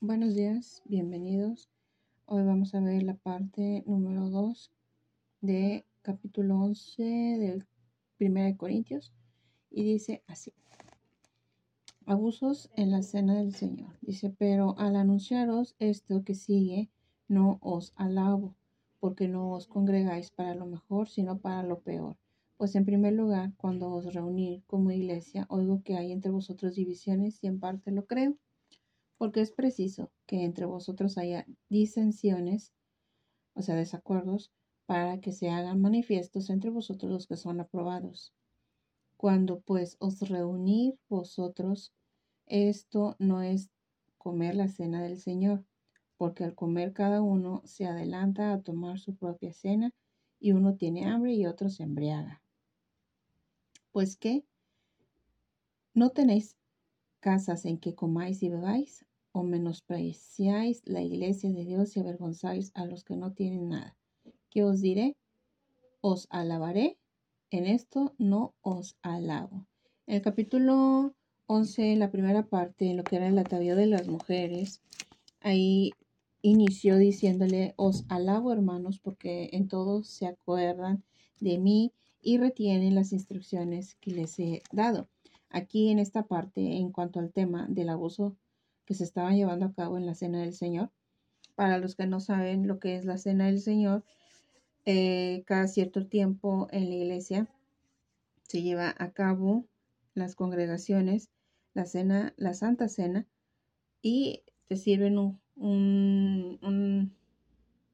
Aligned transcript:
Buenos 0.00 0.34
días, 0.34 0.82
bienvenidos. 0.84 1.68
Hoy 2.26 2.42
vamos 2.42 2.74
a 2.74 2.80
ver 2.80 3.02
la 3.02 3.14
parte 3.14 3.84
número 3.86 4.30
2 4.30 4.72
de 5.40 5.84
capítulo 6.02 6.58
11 6.58 7.02
del 7.02 7.66
1 8.18 8.42
de 8.42 8.56
Corintios 8.56 9.12
y 9.70 9.84
dice 9.84 10.22
así. 10.26 10.52
Abusos 12.04 12.70
en 12.74 12.90
la 12.90 13.02
cena 13.02 13.34
del 13.34 13.54
Señor. 13.54 13.96
Dice, 14.00 14.30
pero 14.30 14.74
al 14.78 14.96
anunciaros 14.96 15.76
esto 15.78 16.24
que 16.24 16.34
sigue, 16.34 16.90
no 17.28 17.58
os 17.60 17.92
alabo, 17.94 18.54
porque 18.98 19.28
no 19.28 19.52
os 19.52 19.68
congregáis 19.68 20.30
para 20.30 20.54
lo 20.54 20.66
mejor, 20.66 21.08
sino 21.08 21.38
para 21.38 21.62
lo 21.62 21.80
peor. 21.80 22.16
Pues 22.56 22.74
en 22.74 22.84
primer 22.84 23.12
lugar, 23.12 23.52
cuando 23.56 23.92
os 23.92 24.12
reunir 24.12 24.62
como 24.66 24.90
iglesia, 24.90 25.46
oigo 25.48 25.82
que 25.82 25.96
hay 25.96 26.10
entre 26.10 26.32
vosotros 26.32 26.74
divisiones 26.74 27.38
y 27.42 27.46
en 27.46 27.60
parte 27.60 27.92
lo 27.92 28.06
creo 28.06 28.36
porque 29.22 29.40
es 29.40 29.52
preciso 29.52 30.10
que 30.26 30.42
entre 30.42 30.64
vosotros 30.66 31.16
haya 31.16 31.46
disensiones, 31.68 32.72
o 33.54 33.62
sea, 33.62 33.76
desacuerdos, 33.76 34.50
para 34.84 35.20
que 35.20 35.30
se 35.30 35.48
hagan 35.48 35.80
manifiestos 35.80 36.50
entre 36.50 36.70
vosotros 36.70 37.12
los 37.12 37.28
que 37.28 37.36
son 37.36 37.60
aprobados. 37.60 38.34
Cuando 39.16 39.60
pues 39.60 39.96
os 40.00 40.28
reunir 40.28 40.98
vosotros, 41.08 41.92
esto 42.46 43.14
no 43.20 43.42
es 43.42 43.70
comer 44.18 44.56
la 44.56 44.66
cena 44.66 45.00
del 45.00 45.20
Señor, 45.20 45.64
porque 46.16 46.42
al 46.42 46.56
comer 46.56 46.92
cada 46.92 47.22
uno 47.22 47.62
se 47.64 47.86
adelanta 47.86 48.52
a 48.52 48.60
tomar 48.60 48.98
su 48.98 49.14
propia 49.14 49.52
cena 49.52 49.92
y 50.40 50.50
uno 50.50 50.74
tiene 50.74 51.06
hambre 51.06 51.32
y 51.34 51.46
otro 51.46 51.68
se 51.68 51.84
embriaga. 51.84 52.42
Pues 53.92 54.16
qué, 54.16 54.44
¿no 55.94 56.10
tenéis 56.10 56.56
casas 57.20 57.66
en 57.66 57.78
que 57.78 57.94
comáis 57.94 58.42
y 58.42 58.48
bebáis? 58.48 59.06
O 59.32 59.42
menospreciáis 59.42 60.82
la 60.84 61.02
iglesia 61.02 61.50
de 61.50 61.64
Dios 61.64 61.96
y 61.96 62.00
avergonzáis 62.00 62.70
a 62.74 62.84
los 62.84 63.04
que 63.04 63.16
no 63.16 63.32
tienen 63.32 63.68
nada. 63.68 63.96
¿Qué 64.50 64.64
os 64.64 64.80
diré? 64.80 65.16
Os 66.00 66.26
alabaré. 66.30 66.98
En 67.50 67.66
esto 67.66 68.14
no 68.18 68.54
os 68.62 68.96
alabo. 69.02 69.66
En 70.06 70.16
el 70.16 70.22
capítulo 70.22 71.14
11, 71.46 71.96
la 71.96 72.10
primera 72.10 72.46
parte, 72.46 72.90
en 72.90 72.96
lo 72.96 73.04
que 73.04 73.16
era 73.16 73.28
el 73.28 73.38
atavío 73.38 73.76
de 73.76 73.86
las 73.86 74.08
mujeres, 74.08 74.82
ahí 75.40 75.92
inició 76.42 76.96
diciéndole, 76.96 77.74
os 77.76 78.04
alabo 78.08 78.52
hermanos, 78.52 78.98
porque 78.98 79.50
en 79.52 79.68
todos 79.68 80.08
se 80.08 80.26
acuerdan 80.26 81.04
de 81.40 81.58
mí 81.58 81.92
y 82.20 82.38
retienen 82.38 82.94
las 82.94 83.12
instrucciones 83.12 83.96
que 83.96 84.12
les 84.12 84.38
he 84.38 84.62
dado. 84.72 85.08
Aquí 85.50 85.90
en 85.90 85.98
esta 85.98 86.26
parte, 86.26 86.76
en 86.76 86.90
cuanto 86.90 87.20
al 87.20 87.32
tema 87.32 87.66
del 87.68 87.90
abuso 87.90 88.36
que 88.84 88.94
se 88.94 89.04
estaban 89.04 89.36
llevando 89.36 89.66
a 89.66 89.72
cabo 89.72 89.96
en 89.96 90.06
la 90.06 90.14
Cena 90.14 90.40
del 90.40 90.54
Señor. 90.54 90.90
Para 91.54 91.78
los 91.78 91.94
que 91.96 92.06
no 92.06 92.20
saben 92.20 92.66
lo 92.66 92.78
que 92.78 92.96
es 92.96 93.04
la 93.04 93.18
Cena 93.18 93.46
del 93.46 93.60
Señor, 93.60 94.04
eh, 94.84 95.44
cada 95.46 95.68
cierto 95.68 96.06
tiempo 96.06 96.66
en 96.70 96.88
la 96.88 96.96
iglesia 96.96 97.48
se 98.42 98.62
lleva 98.62 98.94
a 98.98 99.12
cabo 99.12 99.66
las 100.14 100.34
congregaciones, 100.34 101.30
la 101.72 101.86
cena, 101.86 102.34
la 102.36 102.52
Santa 102.54 102.88
Cena, 102.88 103.26
y 104.02 104.42
te 104.66 104.76
sirven 104.76 105.18
un, 105.18 105.40
un 105.56 107.16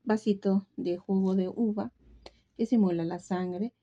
vasito 0.02 0.66
de 0.76 0.96
jugo 0.96 1.34
de 1.34 1.48
uva 1.48 1.92
que 2.56 2.66
simula 2.66 3.04
la 3.04 3.18
sangre 3.18 3.74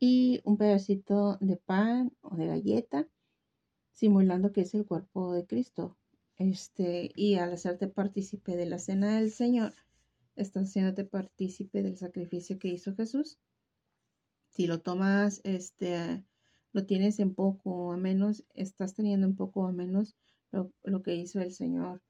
y 0.00 0.40
un 0.44 0.56
pedacito 0.56 1.36
de 1.40 1.56
pan 1.56 2.12
o 2.22 2.34
de 2.36 2.46
galleta 2.46 3.06
simulando 3.92 4.50
que 4.52 4.62
es 4.62 4.74
el 4.74 4.86
cuerpo 4.86 5.34
de 5.34 5.46
Cristo 5.46 5.96
este, 6.38 7.10
y 7.14 7.36
al 7.36 7.52
hacerte 7.52 7.88
partícipe 7.88 8.56
de 8.56 8.66
la 8.66 8.78
cena 8.78 9.16
del 9.16 9.30
Señor, 9.30 9.74
estás 10.36 10.68
haciéndote 10.68 11.04
partícipe 11.04 11.82
del 11.82 11.96
sacrificio 11.96 12.58
que 12.58 12.68
hizo 12.68 12.94
Jesús. 12.94 13.38
Si 14.48 14.66
lo 14.66 14.80
tomas, 14.80 15.40
este, 15.44 16.24
lo 16.72 16.86
tienes 16.86 17.18
en 17.20 17.34
poco 17.34 17.70
o 17.70 17.96
menos, 17.96 18.44
estás 18.54 18.94
teniendo 18.94 19.26
en 19.26 19.36
poco 19.36 19.60
o 19.60 19.72
menos 19.72 20.16
lo, 20.50 20.72
lo 20.82 21.02
que 21.02 21.14
hizo 21.14 21.40
el 21.40 21.52
Señor 21.52 22.02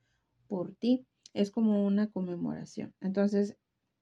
por 0.47 0.75
ti. 0.75 1.07
Es 1.33 1.51
como 1.51 1.85
una 1.85 2.11
conmemoración. 2.11 2.95
Entonces, 3.01 3.57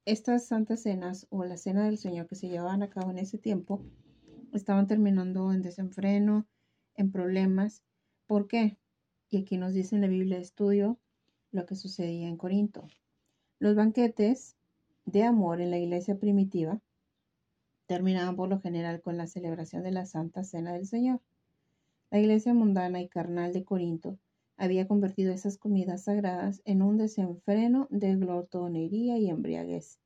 estas 0.04 0.46
santas 0.46 0.82
cenas 0.82 1.26
o 1.30 1.44
la 1.44 1.56
cena 1.56 1.84
del 1.84 1.98
Señor 1.98 2.26
que 2.26 2.34
se 2.34 2.48
llevaban 2.48 2.82
a 2.82 2.90
cabo 2.90 3.10
en 3.10 3.18
ese 3.18 3.38
tiempo 3.38 3.84
estaban 4.52 4.86
terminando 4.86 5.52
en 5.52 5.62
desenfreno, 5.62 6.46
en 6.96 7.10
problemas. 7.10 7.82
¿Por 8.26 8.48
qué? 8.48 8.78
Y 9.32 9.38
aquí 9.38 9.56
nos 9.56 9.72
dice 9.72 9.94
en 9.94 10.02
la 10.02 10.08
Biblia 10.08 10.36
de 10.36 10.42
estudio 10.42 10.98
lo 11.52 11.64
que 11.64 11.74
sucedía 11.74 12.28
en 12.28 12.36
Corinto. 12.36 12.86
Los 13.58 13.74
banquetes 13.74 14.56
de 15.06 15.22
amor 15.22 15.62
en 15.62 15.70
la 15.70 15.78
iglesia 15.78 16.18
primitiva 16.18 16.82
terminaban 17.86 18.36
por 18.36 18.50
lo 18.50 18.60
general 18.60 19.00
con 19.00 19.16
la 19.16 19.26
celebración 19.26 19.84
de 19.84 19.90
la 19.90 20.04
Santa 20.04 20.44
Cena 20.44 20.74
del 20.74 20.86
Señor. 20.86 21.22
La 22.10 22.20
iglesia 22.20 22.52
mundana 22.52 23.00
y 23.00 23.08
carnal 23.08 23.54
de 23.54 23.64
Corinto 23.64 24.18
había 24.58 24.86
convertido 24.86 25.32
esas 25.32 25.56
comidas 25.56 26.04
sagradas 26.04 26.60
en 26.66 26.82
un 26.82 26.98
desenfreno 26.98 27.86
de 27.88 28.14
glotonería 28.16 29.16
y 29.16 29.30
embriaguez. 29.30 29.98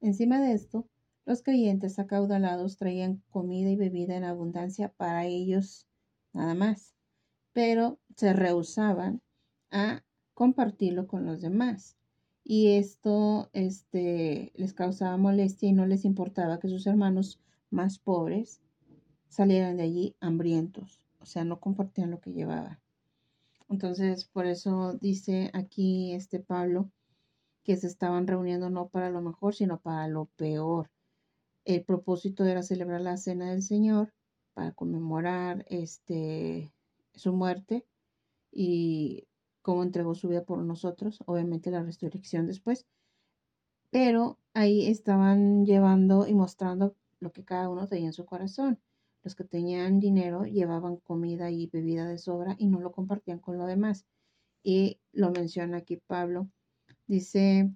Encima 0.00 0.40
de 0.40 0.54
esto, 0.54 0.88
los 1.26 1.42
creyentes 1.42 1.98
acaudalados 1.98 2.78
traían 2.78 3.22
comida 3.28 3.68
y 3.68 3.76
bebida 3.76 4.16
en 4.16 4.24
abundancia 4.24 4.88
para 4.96 5.26
ellos 5.26 5.86
nada 6.32 6.54
más 6.54 6.94
pero 7.52 7.98
se 8.16 8.32
rehusaban 8.32 9.20
a 9.70 10.02
compartirlo 10.34 11.06
con 11.06 11.26
los 11.26 11.40
demás. 11.40 11.96
Y 12.44 12.72
esto 12.72 13.48
este, 13.52 14.52
les 14.56 14.72
causaba 14.72 15.16
molestia 15.16 15.68
y 15.68 15.72
no 15.72 15.86
les 15.86 16.04
importaba 16.04 16.58
que 16.58 16.68
sus 16.68 16.86
hermanos 16.86 17.40
más 17.70 17.98
pobres 17.98 18.60
salieran 19.28 19.76
de 19.76 19.84
allí 19.84 20.16
hambrientos, 20.20 21.06
o 21.20 21.26
sea, 21.26 21.44
no 21.44 21.60
compartían 21.60 22.10
lo 22.10 22.20
que 22.20 22.32
llevaban. 22.32 22.78
Entonces, 23.68 24.26
por 24.26 24.46
eso 24.46 24.94
dice 25.00 25.50
aquí 25.54 26.12
este 26.12 26.40
Pablo 26.40 26.90
que 27.62 27.76
se 27.76 27.86
estaban 27.86 28.26
reuniendo 28.26 28.68
no 28.68 28.88
para 28.88 29.08
lo 29.08 29.22
mejor, 29.22 29.54
sino 29.54 29.80
para 29.80 30.08
lo 30.08 30.26
peor. 30.36 30.90
El 31.64 31.84
propósito 31.84 32.44
era 32.44 32.62
celebrar 32.62 33.00
la 33.00 33.16
cena 33.16 33.50
del 33.50 33.62
Señor 33.62 34.12
para 34.52 34.72
conmemorar 34.72 35.64
este 35.68 36.72
su 37.14 37.32
muerte 37.32 37.86
y 38.50 39.26
cómo 39.62 39.82
entregó 39.82 40.14
su 40.14 40.28
vida 40.28 40.44
por 40.44 40.58
nosotros, 40.58 41.20
obviamente 41.26 41.70
la 41.70 41.82
resurrección 41.82 42.46
después, 42.46 42.86
pero 43.90 44.38
ahí 44.54 44.86
estaban 44.86 45.64
llevando 45.64 46.26
y 46.26 46.34
mostrando 46.34 46.96
lo 47.20 47.32
que 47.32 47.44
cada 47.44 47.68
uno 47.68 47.86
tenía 47.86 48.06
en 48.06 48.12
su 48.12 48.24
corazón. 48.24 48.80
Los 49.22 49.36
que 49.36 49.44
tenían 49.44 50.00
dinero 50.00 50.44
llevaban 50.44 50.96
comida 50.96 51.50
y 51.50 51.68
bebida 51.68 52.08
de 52.08 52.18
sobra 52.18 52.56
y 52.58 52.66
no 52.66 52.80
lo 52.80 52.90
compartían 52.90 53.38
con 53.38 53.58
lo 53.58 53.66
demás. 53.66 54.04
Y 54.64 54.98
lo 55.12 55.30
menciona 55.30 55.78
aquí 55.78 55.98
Pablo. 55.98 56.48
Dice 57.06 57.70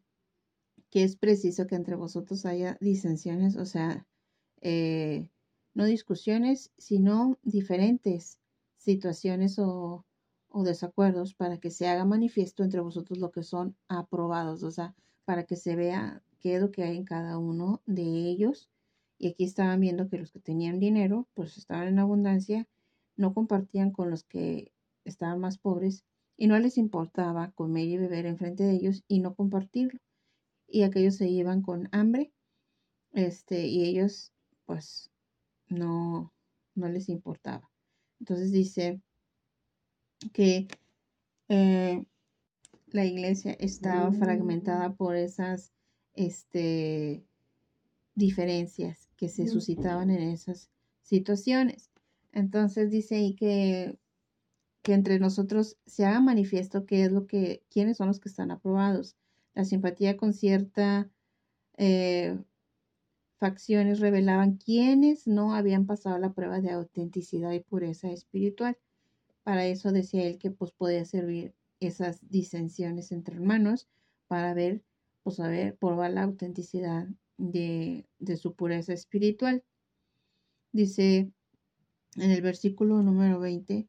que 0.91 1.04
es 1.04 1.16
preciso 1.16 1.66
que 1.66 1.76
entre 1.76 1.94
vosotros 1.94 2.47
haya 2.47 2.76
disensiones, 2.80 3.56
o 3.56 3.66
sea, 3.66 4.06
eh, 4.60 5.30
no 5.74 5.84
discusiones, 5.84 6.72
sino 6.78 7.38
diferentes 7.42 8.38
situaciones 8.86 9.58
o, 9.58 10.04
desacuerdos 10.64 11.34
para 11.34 11.58
que 11.58 11.70
se 11.70 11.86
haga 11.86 12.06
manifiesto 12.06 12.64
entre 12.64 12.80
vosotros 12.80 13.19
lo 13.19 13.30
que 13.30 13.42
son 13.42 13.76
aprobados, 13.88 14.62
o 14.62 14.70
sea, 14.70 14.94
para 15.26 15.44
que 15.44 15.54
se 15.54 15.76
vea 15.76 16.22
qué 16.41 16.54
es 16.54 16.62
lo 16.62 16.70
que 16.70 16.82
hay 16.82 16.97
en 16.97 17.04
cada 17.04 17.36
uno 17.36 17.82
de 17.84 18.04
ellos. 18.30 18.70
Y 19.19 19.28
aquí 19.28 19.44
estaban 19.44 19.80
viendo 19.80 20.08
que 20.08 20.16
los 20.16 20.30
que 20.30 20.41
tenían 20.41 20.80
dinero, 20.80 21.28
pues 21.34 21.58
estaban 21.58 21.88
en 21.88 21.98
abundancia, 21.98 22.66
no 23.16 23.34
compartían 23.34 23.91
con 23.91 24.08
los 24.08 24.24
que 24.24 24.72
estaban 25.04 25.41
más 25.41 25.58
pobres 25.58 26.04
y 26.38 26.47
no 26.47 26.58
les 26.58 26.78
importaba 26.78 27.50
comer 27.50 27.88
y 27.88 27.98
beber 27.98 28.24
enfrente 28.24 28.65
de 28.65 28.72
ellos 28.72 29.04
y 29.09 29.21
no 29.21 29.34
compartirlo. 29.34 30.00
Y 30.66 30.84
aquellos 30.84 31.16
se 31.16 31.28
iban 31.28 31.60
con 31.60 31.91
hambre, 31.92 32.32
este, 33.12 33.66
y 33.66 33.84
ellos, 33.84 34.32
pues, 34.65 35.10
no, 35.68 36.32
no 36.74 36.89
les 36.89 37.10
importaba. 37.10 37.71
Entonces 38.21 38.53
dice 38.53 39.01
que 40.33 40.68
eh, 41.48 42.04
la 42.89 43.04
iglesia 43.04 43.53
estaba 43.59 44.13
fragmentada 44.13 44.95
por 44.95 45.16
esas 45.16 45.72
este, 46.15 47.24
diferencias 48.15 49.09
que 49.16 49.28
se 49.28 49.48
suscitaban 49.48 50.10
en 50.10 50.22
esas 50.22 50.71
situaciones. 51.03 51.91
Entonces 52.33 52.91
dice 52.91 53.16
ahí 53.16 53.34
que, 53.34 53.98
que 54.83 54.95
entre 54.95 55.18
nosotros 55.18 55.77
se 55.86 56.04
haga 56.04 56.21
manifiesto 56.21 56.86
qué 56.86 57.04
es 57.04 57.13
lo 57.13 57.27
que, 57.27 57.63
quiénes 57.71 57.97
son 57.97 58.09
los 58.09 58.21
que 58.21 58.28
están 58.28 58.51
aprobados. 58.51 59.16
La 59.54 59.65
simpatía 59.65 60.16
con 60.16 60.33
cierta 60.33 61.10
eh, 61.78 62.39
facciones 63.38 64.00
revelaban 64.00 64.56
quienes 64.56 65.27
no 65.27 65.54
habían 65.54 65.86
pasado 65.86 66.18
la 66.18 66.33
prueba 66.33 66.60
de 66.60 66.72
autenticidad 66.72 67.53
y 67.53 67.60
pureza 67.60 68.10
espiritual. 68.10 68.78
Para 69.42 69.66
eso 69.66 69.92
decía 69.92 70.24
él 70.24 70.38
que 70.38 70.50
pues 70.50 70.72
podía 70.72 71.04
servir 71.04 71.54
esas 71.80 72.21
disensiones 72.28 73.12
entre 73.12 73.36
hermanos 73.36 73.88
para 74.28 74.54
ver, 74.54 74.83
pues 75.22 75.41
a 75.41 75.48
ver, 75.48 75.77
probar 75.77 76.12
la 76.12 76.22
autenticidad 76.24 77.06
de, 77.36 78.06
de 78.18 78.36
su 78.36 78.54
pureza 78.54 78.92
espiritual. 78.92 79.62
Dice 80.72 81.30
en 82.16 82.30
el 82.30 82.42
versículo 82.42 83.03
número 83.03 83.39
20, 83.41 83.89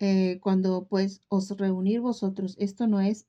eh, 0.00 0.38
cuando 0.40 0.86
pues 0.86 1.20
os 1.28 1.50
reunir 1.56 2.00
vosotros, 2.00 2.54
esto 2.58 2.86
no 2.86 3.00
es 3.00 3.26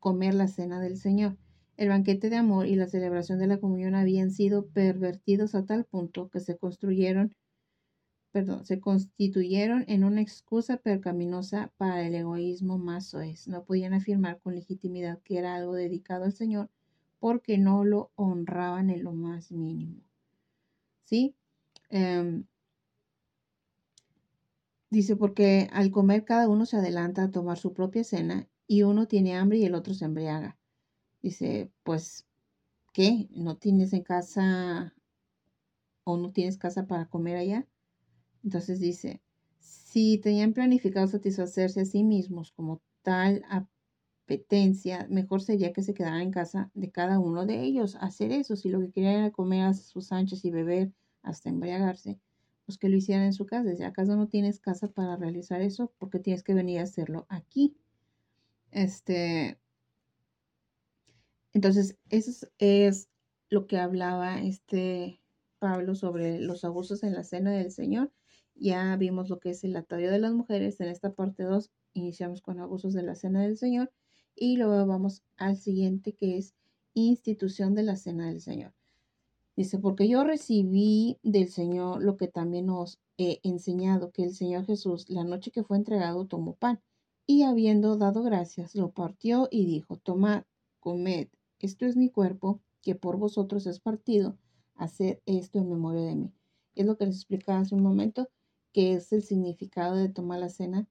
comer 0.00 0.34
la 0.34 0.48
cena 0.48 0.80
del 0.80 0.96
Señor. 0.96 1.36
El 1.78 1.88
banquete 1.88 2.28
de 2.28 2.36
amor 2.36 2.66
y 2.66 2.74
la 2.74 2.88
celebración 2.88 3.38
de 3.38 3.46
la 3.46 3.58
comunión 3.58 3.94
habían 3.94 4.30
sido 4.30 4.66
pervertidos 4.66 5.54
a 5.54 5.64
tal 5.64 5.86
punto 5.86 6.28
que 6.28 6.40
se 6.40 6.58
construyeron, 6.58 7.34
perdón, 8.32 8.66
se 8.66 8.80
constituyeron 8.80 9.86
en 9.88 10.04
una 10.04 10.20
excusa 10.20 10.76
percaminosa 10.76 11.72
para 11.78 12.06
el 12.06 12.14
egoísmo 12.14 12.76
más 12.76 13.06
soez. 13.06 13.48
No 13.48 13.64
podían 13.64 13.94
afirmar 13.94 14.40
con 14.40 14.54
legitimidad 14.54 15.20
que 15.22 15.38
era 15.38 15.54
algo 15.54 15.74
dedicado 15.74 16.24
al 16.24 16.34
Señor 16.34 16.68
porque 17.18 17.56
no 17.56 17.84
lo 17.84 18.10
honraban 18.16 18.90
en 18.90 19.04
lo 19.04 19.12
más 19.12 19.50
mínimo. 19.50 20.02
¿Sí? 21.04 21.34
Em, 21.88 22.44
Dice, 24.90 25.16
porque 25.16 25.68
al 25.72 25.90
comer 25.90 26.24
cada 26.26 26.46
uno 26.48 26.66
se 26.66 26.76
adelanta 26.76 27.22
a 27.22 27.30
tomar 27.30 27.56
su 27.56 27.72
propia 27.72 28.04
cena 28.04 28.48
y 28.66 28.82
uno 28.82 29.06
tiene 29.06 29.34
hambre 29.34 29.58
y 29.58 29.64
el 29.64 29.74
otro 29.74 29.94
se 29.94 30.04
embriaga. 30.04 30.57
Dice, 31.22 31.72
pues, 31.82 32.26
¿qué? 32.92 33.28
¿No 33.30 33.56
tienes 33.56 33.92
en 33.92 34.02
casa 34.02 34.94
o 36.04 36.16
no 36.16 36.32
tienes 36.32 36.58
casa 36.58 36.86
para 36.86 37.06
comer 37.06 37.36
allá? 37.36 37.66
Entonces 38.44 38.80
dice, 38.80 39.22
si 39.58 40.18
tenían 40.18 40.52
planificado 40.52 41.06
satisfacerse 41.06 41.80
a 41.82 41.84
sí 41.84 42.04
mismos 42.04 42.52
como 42.52 42.80
tal 43.02 43.44
apetencia, 43.48 45.06
mejor 45.10 45.42
sería 45.42 45.72
que 45.72 45.82
se 45.82 45.94
quedaran 45.94 46.22
en 46.22 46.30
casa 46.30 46.70
de 46.74 46.90
cada 46.90 47.18
uno 47.18 47.46
de 47.46 47.62
ellos, 47.62 47.96
hacer 48.00 48.32
eso, 48.32 48.56
si 48.56 48.68
lo 48.68 48.80
que 48.80 48.90
querían 48.90 49.14
era 49.14 49.30
comer 49.30 49.62
a 49.62 49.74
sus 49.74 50.12
anchas 50.12 50.44
y 50.44 50.50
beber 50.50 50.92
hasta 51.22 51.50
embriagarse 51.50 52.20
pues 52.68 52.76
que 52.76 52.90
lo 52.90 52.98
hicieran 52.98 53.24
en 53.24 53.32
su 53.32 53.46
casa. 53.46 53.74
Si 53.74 53.82
acaso 53.82 54.14
no 54.14 54.28
tienes 54.28 54.60
casa 54.60 54.88
para 54.88 55.16
realizar 55.16 55.62
eso, 55.62 55.90
porque 55.96 56.18
tienes 56.18 56.42
que 56.42 56.52
venir 56.52 56.80
a 56.80 56.82
hacerlo 56.82 57.24
aquí. 57.30 57.74
Este, 58.72 59.58
entonces, 61.52 61.96
eso 62.10 62.46
es, 62.58 63.08
lo 63.50 63.66
que 63.66 63.78
hablaba 63.78 64.40
este 64.42 65.22
Pablo 65.58 65.94
sobre 65.94 66.38
los 66.38 66.64
abusos 66.64 67.02
en 67.02 67.14
la 67.14 67.24
cena 67.24 67.52
del 67.52 67.70
Señor. 67.70 68.12
Ya 68.54 68.96
vimos 68.96 69.30
lo 69.30 69.40
que 69.40 69.50
es 69.50 69.64
el 69.64 69.76
atavío 69.76 70.10
de 70.10 70.18
las 70.18 70.32
mujeres. 70.32 70.80
En 70.80 70.88
esta 70.88 71.14
parte 71.14 71.44
2 71.44 71.70
iniciamos 71.94 72.42
con 72.42 72.60
abusos 72.60 72.92
de 72.92 73.02
la 73.02 73.14
cena 73.14 73.42
del 73.42 73.56
Señor 73.56 73.90
y 74.34 74.56
luego 74.56 74.86
vamos 74.86 75.22
al 75.36 75.56
siguiente 75.56 76.12
que 76.12 76.38
es 76.38 76.54
institución 76.94 77.74
de 77.74 77.84
la 77.84 77.96
cena 77.96 78.28
del 78.28 78.40
Señor. 78.40 78.74
Dice, 79.56 79.78
porque 79.78 80.08
yo 80.08 80.22
recibí 80.24 81.18
del 81.22 81.48
Señor 81.48 82.02
lo 82.02 82.16
que 82.16 82.28
también 82.28 82.70
os 82.70 83.00
he 83.16 83.40
enseñado, 83.42 84.12
que 84.12 84.22
el 84.22 84.34
Señor 84.34 84.66
Jesús, 84.66 85.08
la 85.08 85.24
noche 85.24 85.50
que 85.50 85.64
fue 85.64 85.76
entregado, 85.76 86.26
tomó 86.26 86.54
pan 86.54 86.80
y 87.26 87.42
habiendo 87.42 87.96
dado 87.96 88.22
gracias, 88.22 88.74
lo 88.74 88.92
partió 88.92 89.48
y 89.50 89.66
dijo, 89.66 89.96
tomad, 89.96 90.44
comed, 90.78 91.28
esto 91.60 91.86
es 91.86 91.96
mi 91.96 92.10
cuerpo, 92.10 92.60
que 92.82 92.94
por 92.94 93.16
vosotros 93.16 93.66
es 93.66 93.80
partido, 93.80 94.38
haced 94.76 95.18
esto 95.26 95.58
en 95.58 95.68
memoria 95.68 96.02
de 96.02 96.14
mí. 96.14 96.32
Es 96.74 96.86
lo 96.86 96.96
que 96.96 97.06
les 97.06 97.16
explicaba 97.16 97.60
hace 97.60 97.74
un 97.74 97.82
momento, 97.82 98.28
que 98.72 98.94
es 98.94 99.12
el 99.12 99.22
significado 99.22 99.96
de 99.96 100.08
tomar 100.08 100.38
la 100.38 100.48
cena 100.48 100.88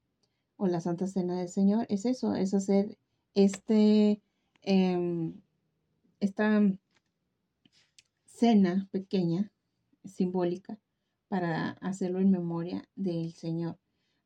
o 0.58 0.68
la 0.68 0.82
Santa 0.82 1.08
Cena 1.08 1.40
del 1.40 1.50
Señor. 1.50 1.86
Es 1.90 2.06
eso, 2.06 2.36
es 2.36 2.54
hacer 2.54 2.98
este, 3.36 4.22
em, 4.64 5.40
esta 6.20 6.62
cena 8.26 8.88
pequeña, 8.92 9.52
simbólica, 10.04 10.80
para 11.28 11.72
hacerlo 11.82 12.20
en 12.20 12.32
memoria 12.32 12.88
del 12.96 13.34
Señor. 13.34 13.78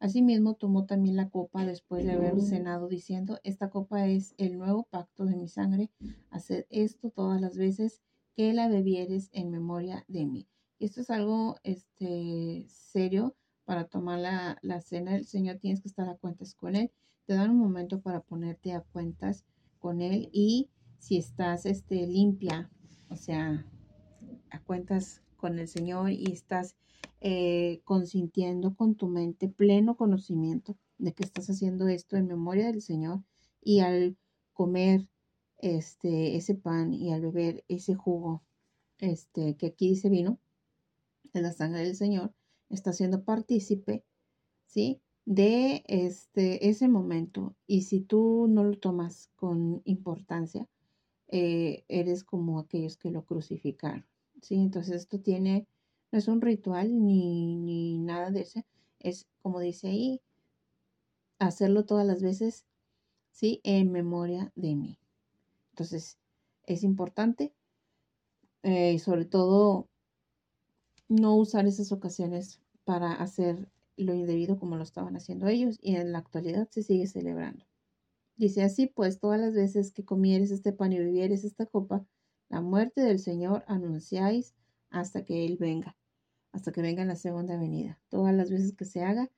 Asimismo, 0.02 0.56
tomó 0.56 0.88
también 0.88 1.16
la 1.16 1.30
copa 1.30 1.64
después 1.64 2.04
de 2.04 2.14
haber 2.14 2.42
cenado, 2.42 2.88
diciendo, 2.88 3.40
esta 3.44 3.70
copa 3.70 4.08
es 4.08 4.34
el 4.40 4.58
nuevo 4.58 4.88
pacto 4.90 5.26
de 5.26 5.36
mi 5.36 5.48
sangre, 5.48 5.92
haced 6.32 6.66
esto 6.72 7.12
todas 7.12 7.40
las 7.40 7.56
veces 7.56 8.02
que 8.36 8.52
la 8.52 8.68
bebieres 8.68 9.30
en 9.32 9.52
memoria 9.52 10.04
de 10.08 10.26
mí. 10.26 10.48
Esto 10.80 11.02
es 11.02 11.12
algo 11.12 11.58
este, 11.62 12.66
serio 12.68 13.36
para 13.64 13.86
tomar 13.86 14.18
la, 14.18 14.58
la 14.64 14.82
cena 14.82 15.12
del 15.12 15.28
Señor, 15.28 15.60
tienes 15.60 15.82
que 15.82 15.88
estar 15.88 16.10
a 16.10 16.18
cuentas 16.18 16.56
con 16.56 16.76
Él. 16.76 16.92
Te 17.28 17.36
dan 17.36 17.52
un 17.52 17.60
momento 17.60 18.02
para 18.02 18.22
ponerte 18.22 18.74
a 18.74 18.82
cuentas 18.82 19.46
con 19.78 20.02
Él 20.02 20.30
y 20.34 20.72
si 20.98 21.18
estás 21.18 21.68
este, 21.68 22.08
limpia, 22.08 22.72
o 23.10 23.16
sea, 23.16 23.68
a 24.50 24.60
cuentas 24.64 25.22
con 25.42 25.58
el 25.60 25.68
Señor 25.68 26.12
y 26.12 26.32
estás 26.32 26.76
eh, 27.20 27.82
consintiendo 27.84 28.76
con 28.76 28.96
tu 28.96 29.08
mente 29.08 29.50
pleno 29.50 29.98
conocimiento 29.98 30.78
de 31.00 31.14
que 31.14 31.24
estás 31.24 31.50
haciendo 31.50 31.88
esto 31.88 32.16
en 32.16 32.28
memoria 32.28 32.68
del 32.68 32.82
Señor 32.82 33.24
y 33.62 33.80
al 33.80 34.16
comer 34.54 35.10
este 35.58 36.36
ese 36.36 36.56
pan 36.56 36.94
y 36.94 37.12
al 37.12 37.22
beber 37.22 37.64
ese 37.68 37.96
jugo 37.96 38.44
este 39.00 39.58
que 39.58 39.68
aquí 39.68 39.90
dice 39.90 40.10
vino 40.10 40.40
de 41.34 41.42
la 41.42 41.52
sangre 41.52 41.82
del 41.82 41.96
Señor 41.96 42.34
está 42.70 42.94
siendo 42.94 43.24
partícipe 43.24 44.04
sí 44.68 45.02
de 45.26 45.84
este 45.88 46.70
ese 46.70 46.88
momento. 46.88 47.56
Y 47.68 47.84
si 47.84 48.02
tú 48.02 48.48
no 48.50 48.64
lo 48.64 48.78
tomas 48.78 49.30
con 49.36 49.82
importancia 49.86 50.68
eh, 51.28 51.84
eres 51.88 52.24
como 52.24 52.60
aquellos 52.60 52.98
que 52.98 53.12
lo 53.12 53.24
crucificaron 53.26 54.06
¿sí? 54.42 54.56
Entonces 54.56 54.96
esto 54.96 55.20
tiene, 55.20 55.68
no 56.12 56.20
es 56.20 56.28
un 56.28 56.42
ritual 56.42 57.06
ni, 57.06 57.56
ni 57.56 57.98
nada 57.98 58.32
de 58.32 58.42
eso, 58.42 58.62
es 59.00 59.28
como 59.42 59.60
dice 59.60 59.88
ahí, 59.88 60.22
hacerlo 61.40 61.86
todas 61.86 62.06
las 62.06 62.22
veces, 62.22 62.66
¿sí? 63.32 63.62
En 63.64 63.92
memoria 63.92 64.52
de 64.56 64.76
mí. 64.76 65.00
Entonces, 65.72 66.18
es 66.66 66.84
importante 66.84 67.54
eh, 68.64 69.00
sobre 69.00 69.26
todo 69.26 69.88
no 71.10 71.36
usar 71.36 71.66
esas 71.66 71.92
ocasiones 71.92 72.62
para 72.86 73.14
hacer 73.14 73.68
lo 73.98 74.14
indebido 74.14 74.60
como 74.60 74.78
lo 74.78 74.84
estaban 74.84 75.16
haciendo 75.16 75.48
ellos 75.48 75.80
y 75.82 75.96
en 75.96 76.12
la 76.12 76.20
actualidad 76.20 76.70
se 76.70 76.84
sigue 76.84 77.08
celebrando. 77.08 77.66
Dice 78.38 78.64
así, 78.64 78.88
pues 78.88 79.20
todas 79.20 79.40
las 79.40 79.54
veces 79.54 79.92
que 79.92 80.06
comieres 80.06 80.52
este 80.52 80.74
pan 80.74 80.94
y 80.94 81.00
bebieres 81.00 81.44
esta 81.44 81.66
copa, 81.66 82.06
la 82.52 82.60
muerte 82.60 83.00
del 83.00 83.20
Señor 83.20 83.64
anunciáis 83.68 84.54
hasta 84.90 85.24
que 85.24 85.46
Él 85.46 85.56
venga, 85.58 85.96
hasta 86.52 86.74
que 86.74 86.82
venga 86.82 87.02
en 87.02 87.08
la 87.08 87.16
segunda 87.16 87.58
venida. 87.58 87.98
Todas 88.10 88.36
las 88.36 88.52
veces 88.52 88.76
que 88.76 88.84
se 88.84 89.06
haga, 89.06 89.30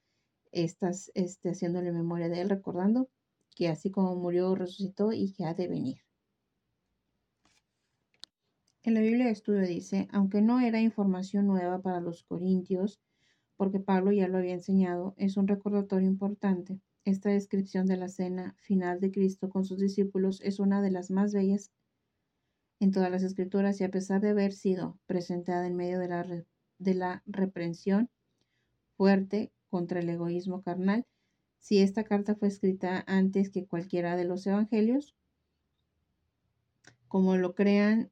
estás 0.51 1.11
este, 1.13 1.51
haciéndole 1.51 1.91
memoria 1.91 2.27
de 2.27 2.41
Él, 2.41 2.49
recordando 2.49 3.07
que 3.55 3.69
así 3.69 3.91
como 3.91 4.15
murió, 4.15 4.55
resucitó 4.55 5.13
y 5.13 5.31
que 5.31 5.45
ha 5.45 5.53
de 5.53 5.67
venir. 5.67 5.97
En 8.81 8.95
la 8.95 9.01
Biblia 9.01 9.25
de 9.27 9.31
estudio 9.31 9.61
dice, 9.61 10.07
aunque 10.11 10.41
no 10.41 10.59
era 10.59 10.81
información 10.81 11.45
nueva 11.45 11.83
para 11.83 12.01
los 12.01 12.23
corintios, 12.23 12.99
porque 13.57 13.79
Pablo 13.79 14.11
ya 14.11 14.27
lo 14.27 14.39
había 14.39 14.53
enseñado, 14.53 15.13
es 15.17 15.37
un 15.37 15.47
recordatorio 15.47 16.07
importante. 16.07 16.81
Esta 17.05 17.29
descripción 17.29 17.85
de 17.85 17.97
la 17.97 18.07
cena 18.07 18.55
final 18.57 18.99
de 18.99 19.11
Cristo 19.11 19.49
con 19.49 19.65
sus 19.65 19.77
discípulos 19.77 20.41
es 20.41 20.57
una 20.57 20.81
de 20.81 20.89
las 20.89 21.11
más 21.11 21.31
bellas 21.31 21.71
en 22.83 22.91
todas 22.91 23.09
las 23.09 23.23
escrituras 23.23 23.79
y 23.79 23.85
a 23.85 23.89
pesar 23.89 24.19
de 24.19 24.29
haber 24.29 24.51
sido 24.51 24.99
presentada 25.05 25.65
en 25.65 25.75
medio 25.75 25.99
de 25.99 26.09
la, 26.09 26.45
de 26.79 26.93
la 26.93 27.23
reprensión 27.25 28.09
fuerte 28.97 29.53
contra 29.69 30.01
el 30.01 30.09
egoísmo 30.09 30.61
carnal, 30.61 31.05
si 31.59 31.79
esta 31.79 32.03
carta 32.03 32.35
fue 32.35 32.49
escrita 32.49 33.03
antes 33.07 33.49
que 33.49 33.65
cualquiera 33.65 34.17
de 34.17 34.25
los 34.25 34.45
evangelios, 34.45 35.15
como 37.07 37.37
lo 37.37 37.55
crean, 37.55 38.11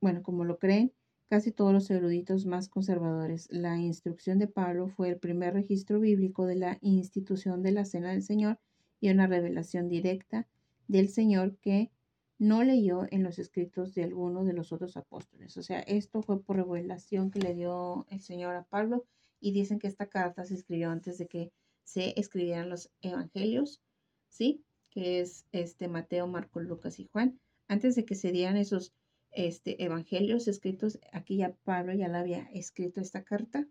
bueno, 0.00 0.22
como 0.22 0.44
lo 0.44 0.58
creen 0.58 0.92
casi 1.28 1.52
todos 1.52 1.74
los 1.74 1.90
eruditos 1.90 2.46
más 2.46 2.70
conservadores, 2.70 3.48
la 3.50 3.76
instrucción 3.76 4.38
de 4.38 4.46
Pablo 4.46 4.88
fue 4.88 5.10
el 5.10 5.18
primer 5.18 5.52
registro 5.52 6.00
bíblico 6.00 6.46
de 6.46 6.56
la 6.56 6.78
institución 6.80 7.62
de 7.62 7.72
la 7.72 7.84
Cena 7.84 8.12
del 8.12 8.22
Señor 8.22 8.58
y 9.00 9.10
una 9.10 9.26
revelación 9.26 9.88
directa 9.88 10.48
del 10.88 11.10
Señor 11.10 11.56
que 11.58 11.90
no 12.38 12.64
leyó 12.64 13.06
en 13.10 13.22
los 13.22 13.38
escritos 13.38 13.94
de 13.94 14.04
alguno 14.04 14.44
de 14.44 14.52
los 14.52 14.72
otros 14.72 14.96
apóstoles. 14.96 15.56
O 15.56 15.62
sea, 15.62 15.80
esto 15.80 16.22
fue 16.22 16.42
por 16.42 16.56
revelación 16.56 17.30
que 17.30 17.40
le 17.40 17.54
dio 17.54 18.06
el 18.10 18.20
Señor 18.20 18.54
a 18.56 18.64
Pablo 18.64 19.04
y 19.40 19.52
dicen 19.52 19.78
que 19.78 19.86
esta 19.86 20.06
carta 20.06 20.44
se 20.44 20.54
escribió 20.54 20.90
antes 20.90 21.18
de 21.18 21.26
que 21.26 21.52
se 21.84 22.18
escribieran 22.18 22.70
los 22.70 22.90
evangelios, 23.02 23.80
¿sí? 24.28 24.64
Que 24.90 25.20
es 25.20 25.46
este 25.52 25.88
Mateo, 25.88 26.26
Marcos, 26.26 26.64
Lucas 26.64 26.98
y 26.98 27.08
Juan. 27.12 27.38
Antes 27.68 27.94
de 27.94 28.04
que 28.04 28.14
se 28.14 28.32
dieran 28.32 28.56
esos 28.56 28.92
este, 29.30 29.82
evangelios 29.82 30.48
escritos, 30.48 30.98
aquí 31.12 31.36
ya 31.38 31.54
Pablo 31.64 31.92
ya 31.94 32.08
la 32.08 32.20
había 32.20 32.48
escrito 32.52 33.00
esta 33.00 33.22
carta, 33.22 33.66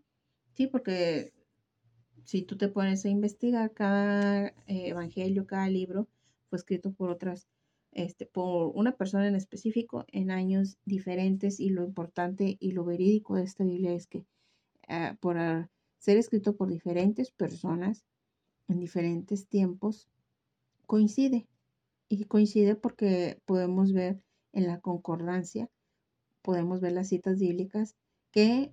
¿sí? 0.52 0.66
Porque 0.66 1.32
si 2.24 2.42
tú 2.42 2.56
te 2.56 2.68
pones 2.68 3.04
a 3.04 3.08
investigar, 3.08 3.72
cada 3.72 4.48
eh, 4.66 4.88
evangelio, 4.88 5.46
cada 5.46 5.68
libro 5.68 6.08
fue 6.48 6.58
escrito 6.58 6.92
por 6.92 7.10
otras, 7.10 7.48
este, 7.94 8.26
por 8.26 8.72
una 8.74 8.92
persona 8.92 9.26
en 9.26 9.34
específico 9.34 10.04
en 10.08 10.30
años 10.30 10.78
diferentes 10.84 11.60
y 11.60 11.70
lo 11.70 11.84
importante 11.84 12.56
y 12.60 12.72
lo 12.72 12.84
verídico 12.84 13.36
de 13.36 13.44
esta 13.44 13.64
Biblia 13.64 13.92
es 13.92 14.06
que 14.06 14.26
ah, 14.88 15.16
por 15.20 15.36
ser 15.98 16.18
escrito 16.18 16.56
por 16.56 16.68
diferentes 16.68 17.30
personas 17.30 18.04
en 18.68 18.78
diferentes 18.80 19.48
tiempos, 19.48 20.08
coincide. 20.86 21.46
Y 22.08 22.24
coincide 22.24 22.76
porque 22.76 23.40
podemos 23.46 23.92
ver 23.92 24.20
en 24.52 24.66
la 24.66 24.80
concordancia, 24.80 25.70
podemos 26.42 26.80
ver 26.80 26.92
las 26.92 27.08
citas 27.08 27.38
bíblicas 27.38 27.96
que 28.30 28.72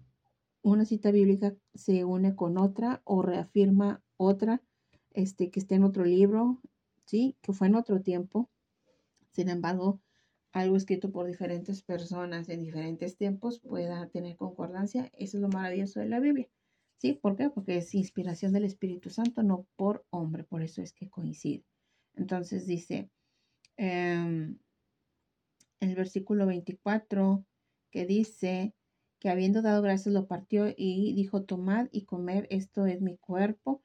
una 0.61 0.85
cita 0.85 1.11
bíblica 1.11 1.55
se 1.73 2.03
une 2.03 2.35
con 2.35 2.57
otra 2.57 3.01
o 3.03 3.21
reafirma 3.21 4.03
otra 4.17 4.61
este, 5.11 5.49
que 5.49 5.59
esté 5.59 5.75
en 5.75 5.83
otro 5.83 6.03
libro, 6.03 6.61
¿sí? 7.05 7.35
que 7.41 7.53
fue 7.53 7.67
en 7.67 7.75
otro 7.75 8.01
tiempo. 8.01 8.49
Sin 9.31 9.50
embargo, 9.50 10.01
algo 10.51 10.75
escrito 10.75 11.11
por 11.11 11.25
diferentes 11.25 11.81
personas 11.81 12.50
en 12.50 12.61
diferentes 12.61 13.15
tiempos 13.15 13.59
pueda 13.59 14.07
tener 14.09 14.35
concordancia. 14.35 15.11
Eso 15.17 15.38
es 15.38 15.41
lo 15.41 15.50
maravilloso 15.50 16.00
de 16.00 16.09
la 16.09 16.19
Biblia. 16.19 16.50
¿Sí? 16.97 17.13
¿Por 17.13 17.35
qué? 17.35 17.50
Porque 17.50 17.77
es 17.77 17.95
inspiración 17.95 18.53
del 18.53 18.65
Espíritu 18.65 19.09
Santo, 19.09 19.43
no 19.43 19.65
por 19.75 20.05
hombre. 20.09 20.43
Por 20.43 20.61
eso 20.61 20.81
es 20.81 20.93
que 20.93 21.09
coincide. 21.09 21.63
Entonces 22.15 22.67
dice 22.67 23.09
em, 23.77 24.59
el 25.79 25.95
versículo 25.95 26.45
24 26.45 27.45
que 27.89 28.05
dice, 28.05 28.73
que 29.19 29.29
habiendo 29.29 29.61
dado 29.61 29.81
gracias 29.81 30.13
lo 30.13 30.27
partió 30.27 30.67
y 30.75 31.13
dijo, 31.13 31.43
tomad 31.43 31.88
y 31.91 32.03
comer, 32.03 32.47
esto 32.50 32.85
es 32.88 33.01
mi 33.01 33.17
cuerpo, 33.17 33.83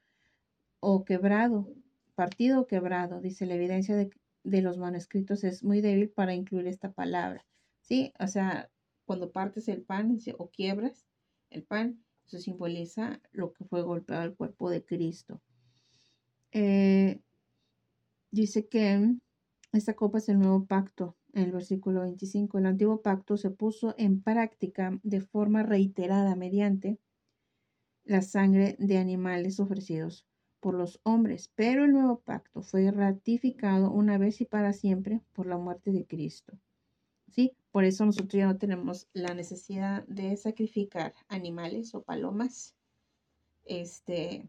o 0.80 1.04
quebrado, 1.04 1.72
partido 2.14 2.60
o 2.60 2.66
quebrado, 2.66 3.20
dice 3.20 3.46
la 3.46 3.54
evidencia 3.54 3.96
de, 3.96 4.10
de 4.46 4.62
los 4.62 4.78
manuscritos 4.78 5.42
es 5.42 5.64
muy 5.64 5.80
débil 5.80 6.08
para 6.08 6.34
incluir 6.34 6.68
esta 6.68 6.92
palabra, 6.92 7.44
¿sí? 7.80 8.12
O 8.20 8.28
sea, 8.28 8.70
cuando 9.04 9.32
partes 9.32 9.68
el 9.68 9.82
pan 9.82 10.16
o 10.38 10.50
quiebras 10.50 11.04
el 11.50 11.64
pan, 11.64 12.04
eso 12.26 12.38
simboliza 12.38 13.20
lo 13.32 13.52
que 13.52 13.64
fue 13.64 13.82
golpeado 13.82 14.22
el 14.22 14.36
cuerpo 14.36 14.70
de 14.70 14.84
Cristo. 14.84 15.42
Eh, 16.52 17.20
dice 18.30 18.68
que 18.68 19.16
esta 19.72 19.94
copa 19.94 20.18
es 20.18 20.28
el 20.28 20.38
nuevo 20.38 20.64
pacto, 20.64 21.16
en 21.32 21.44
el 21.44 21.52
versículo 21.52 22.02
25, 22.02 22.58
el 22.58 22.66
antiguo 22.66 23.02
pacto 23.02 23.36
se 23.36 23.50
puso 23.50 23.94
en 23.98 24.22
práctica 24.22 24.98
de 25.02 25.20
forma 25.20 25.64
reiterada 25.64 26.36
mediante 26.36 27.00
la 28.04 28.22
sangre 28.22 28.76
de 28.78 28.98
animales 28.98 29.58
ofrecidos 29.58 30.24
por 30.60 30.74
los 30.74 31.00
hombres, 31.02 31.50
pero 31.54 31.84
el 31.84 31.92
nuevo 31.92 32.20
pacto 32.20 32.62
fue 32.62 32.90
ratificado 32.90 33.90
una 33.90 34.18
vez 34.18 34.40
y 34.40 34.44
para 34.44 34.72
siempre 34.72 35.20
por 35.32 35.46
la 35.46 35.56
muerte 35.56 35.92
de 35.92 36.06
Cristo. 36.06 36.58
¿Sí? 37.30 37.52
Por 37.70 37.84
eso 37.84 38.06
nosotros 38.06 38.32
ya 38.32 38.46
no 38.46 38.56
tenemos 38.56 39.08
la 39.12 39.34
necesidad 39.34 40.04
de 40.06 40.36
sacrificar 40.36 41.14
animales 41.28 41.94
o 41.94 42.02
palomas, 42.02 42.74
este, 43.64 44.48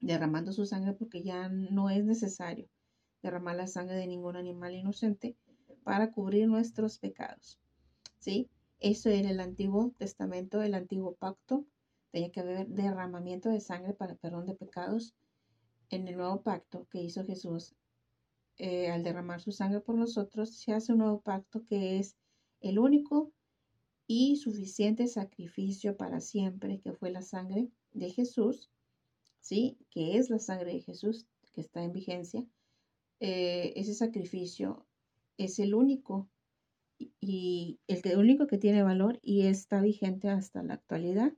derramando 0.00 0.52
su 0.52 0.66
sangre 0.66 0.92
porque 0.92 1.22
ya 1.22 1.48
no 1.48 1.88
es 1.88 2.04
necesario 2.04 2.68
derramar 3.22 3.56
la 3.56 3.66
sangre 3.66 3.96
de 3.96 4.06
ningún 4.06 4.36
animal 4.36 4.74
inocente 4.74 5.34
para 5.82 6.12
cubrir 6.12 6.46
nuestros 6.46 6.98
pecados. 6.98 7.58
¿Sí? 8.18 8.48
Eso 8.80 9.08
era 9.08 9.30
el 9.30 9.40
Antiguo 9.40 9.92
Testamento, 9.96 10.62
el 10.62 10.74
Antiguo 10.74 11.14
Pacto. 11.14 11.64
Tenía 12.14 12.30
que 12.30 12.38
haber 12.38 12.68
derramamiento 12.68 13.48
de 13.48 13.58
sangre 13.58 13.92
para 13.92 14.14
perdón 14.14 14.46
de 14.46 14.54
pecados. 14.54 15.16
En 15.90 16.06
el 16.06 16.16
nuevo 16.16 16.42
pacto 16.44 16.86
que 16.88 17.02
hizo 17.02 17.24
Jesús, 17.24 17.74
eh, 18.56 18.88
al 18.88 19.02
derramar 19.02 19.40
su 19.40 19.50
sangre 19.50 19.80
por 19.80 19.96
nosotros, 19.96 20.56
se 20.56 20.72
hace 20.72 20.92
un 20.92 20.98
nuevo 20.98 21.22
pacto 21.22 21.64
que 21.64 21.98
es 21.98 22.16
el 22.60 22.78
único 22.78 23.32
y 24.06 24.36
suficiente 24.36 25.08
sacrificio 25.08 25.96
para 25.96 26.20
siempre, 26.20 26.78
que 26.78 26.92
fue 26.92 27.10
la 27.10 27.20
sangre 27.20 27.68
de 27.90 28.10
Jesús, 28.10 28.70
¿sí? 29.40 29.76
Que 29.90 30.16
es 30.16 30.30
la 30.30 30.38
sangre 30.38 30.72
de 30.72 30.82
Jesús 30.82 31.26
que 31.52 31.62
está 31.62 31.82
en 31.82 31.90
vigencia. 31.90 32.46
Eh, 33.18 33.72
ese 33.74 33.92
sacrificio 33.92 34.86
es 35.36 35.58
el 35.58 35.74
único 35.74 36.28
y 37.20 37.80
el, 37.88 38.18
único 38.18 38.46
que 38.46 38.58
tiene 38.58 38.84
valor 38.84 39.18
y 39.20 39.48
está 39.48 39.80
vigente 39.80 40.28
hasta 40.28 40.62
la 40.62 40.74
actualidad. 40.74 41.32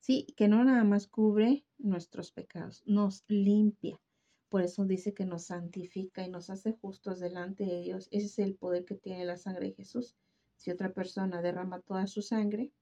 Sí, 0.00 0.26
que 0.36 0.48
no 0.48 0.64
nada 0.64 0.84
más 0.84 1.06
cubre 1.06 1.64
nuestros 1.78 2.32
pecados, 2.32 2.82
nos 2.86 3.24
limpia. 3.28 4.00
Por 4.48 4.62
eso 4.62 4.84
dice 4.86 5.12
que 5.12 5.26
nos 5.26 5.46
santifica 5.46 6.24
y 6.24 6.30
nos 6.30 6.48
hace 6.48 6.72
justos 6.72 7.20
delante 7.20 7.64
de 7.64 7.80
Dios. 7.80 8.08
Ese 8.10 8.26
es 8.26 8.38
el 8.38 8.54
poder 8.54 8.84
que 8.84 8.94
tiene 8.94 9.26
la 9.26 9.36
sangre 9.36 9.68
de 9.68 9.74
Jesús. 9.74 10.16
Si 10.56 10.70
otra 10.70 10.92
persona 10.92 11.42
derrama 11.42 11.80
toda 11.80 12.06
su 12.06 12.22
sangre, 12.22 12.72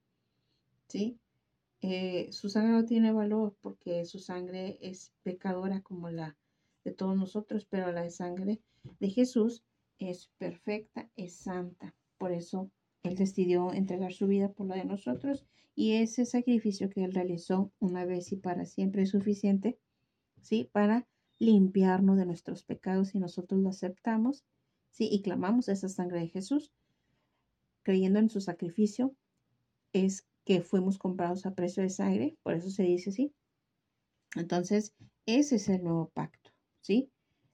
¿sí? 0.88 1.18
Eh, 1.82 2.32
su 2.32 2.48
sangre 2.48 2.72
no 2.72 2.84
tiene 2.84 3.12
valor 3.12 3.56
porque 3.60 4.04
su 4.04 4.18
sangre 4.18 4.78
es 4.80 5.12
pecadora 5.22 5.82
como 5.82 6.08
la 6.08 6.36
de 6.84 6.92
todos 6.92 7.16
nosotros, 7.16 7.66
pero 7.68 7.90
la 7.90 8.08
sangre 8.10 8.60
de 9.00 9.10
Jesús 9.10 9.64
es 9.98 10.30
perfecta, 10.38 11.10
es 11.16 11.34
santa. 11.34 11.94
Por 12.16 12.32
eso 12.32 12.70
Él 13.06 13.14
decidió 13.14 13.72
entregar 13.72 14.12
su 14.12 14.26
vida 14.26 14.52
por 14.52 14.66
la 14.66 14.76
de 14.76 14.84
nosotros 14.84 15.44
y 15.74 15.92
ese 15.94 16.24
sacrificio 16.24 16.90
que 16.90 17.04
Él 17.04 17.12
realizó 17.12 17.72
una 17.78 18.04
vez 18.04 18.32
y 18.32 18.36
para 18.36 18.64
siempre 18.64 19.02
es 19.02 19.10
suficiente, 19.10 19.78
¿sí? 20.42 20.68
Para 20.72 21.06
limpiarnos 21.38 22.16
de 22.16 22.26
nuestros 22.26 22.64
pecados 22.64 23.14
y 23.14 23.18
nosotros 23.18 23.60
lo 23.60 23.68
aceptamos, 23.68 24.44
¿sí? 24.90 25.08
Y 25.10 25.22
clamamos 25.22 25.68
esa 25.68 25.88
sangre 25.88 26.20
de 26.20 26.28
Jesús, 26.28 26.72
creyendo 27.82 28.18
en 28.18 28.30
su 28.30 28.40
sacrificio, 28.40 29.14
es 29.92 30.26
que 30.44 30.62
fuimos 30.62 30.98
comprados 30.98 31.44
a 31.46 31.54
precio 31.54 31.82
de 31.82 31.90
sangre, 31.90 32.36
por 32.42 32.54
eso 32.54 32.70
se 32.70 32.84
dice 32.84 33.10
así. 33.10 33.34
Entonces, 34.34 34.94
ese 35.26 35.56
es 35.56 35.68
el 35.68 35.82
nuevo 35.84 36.08
pacto, 36.08 36.50
¿sí? 36.80 37.10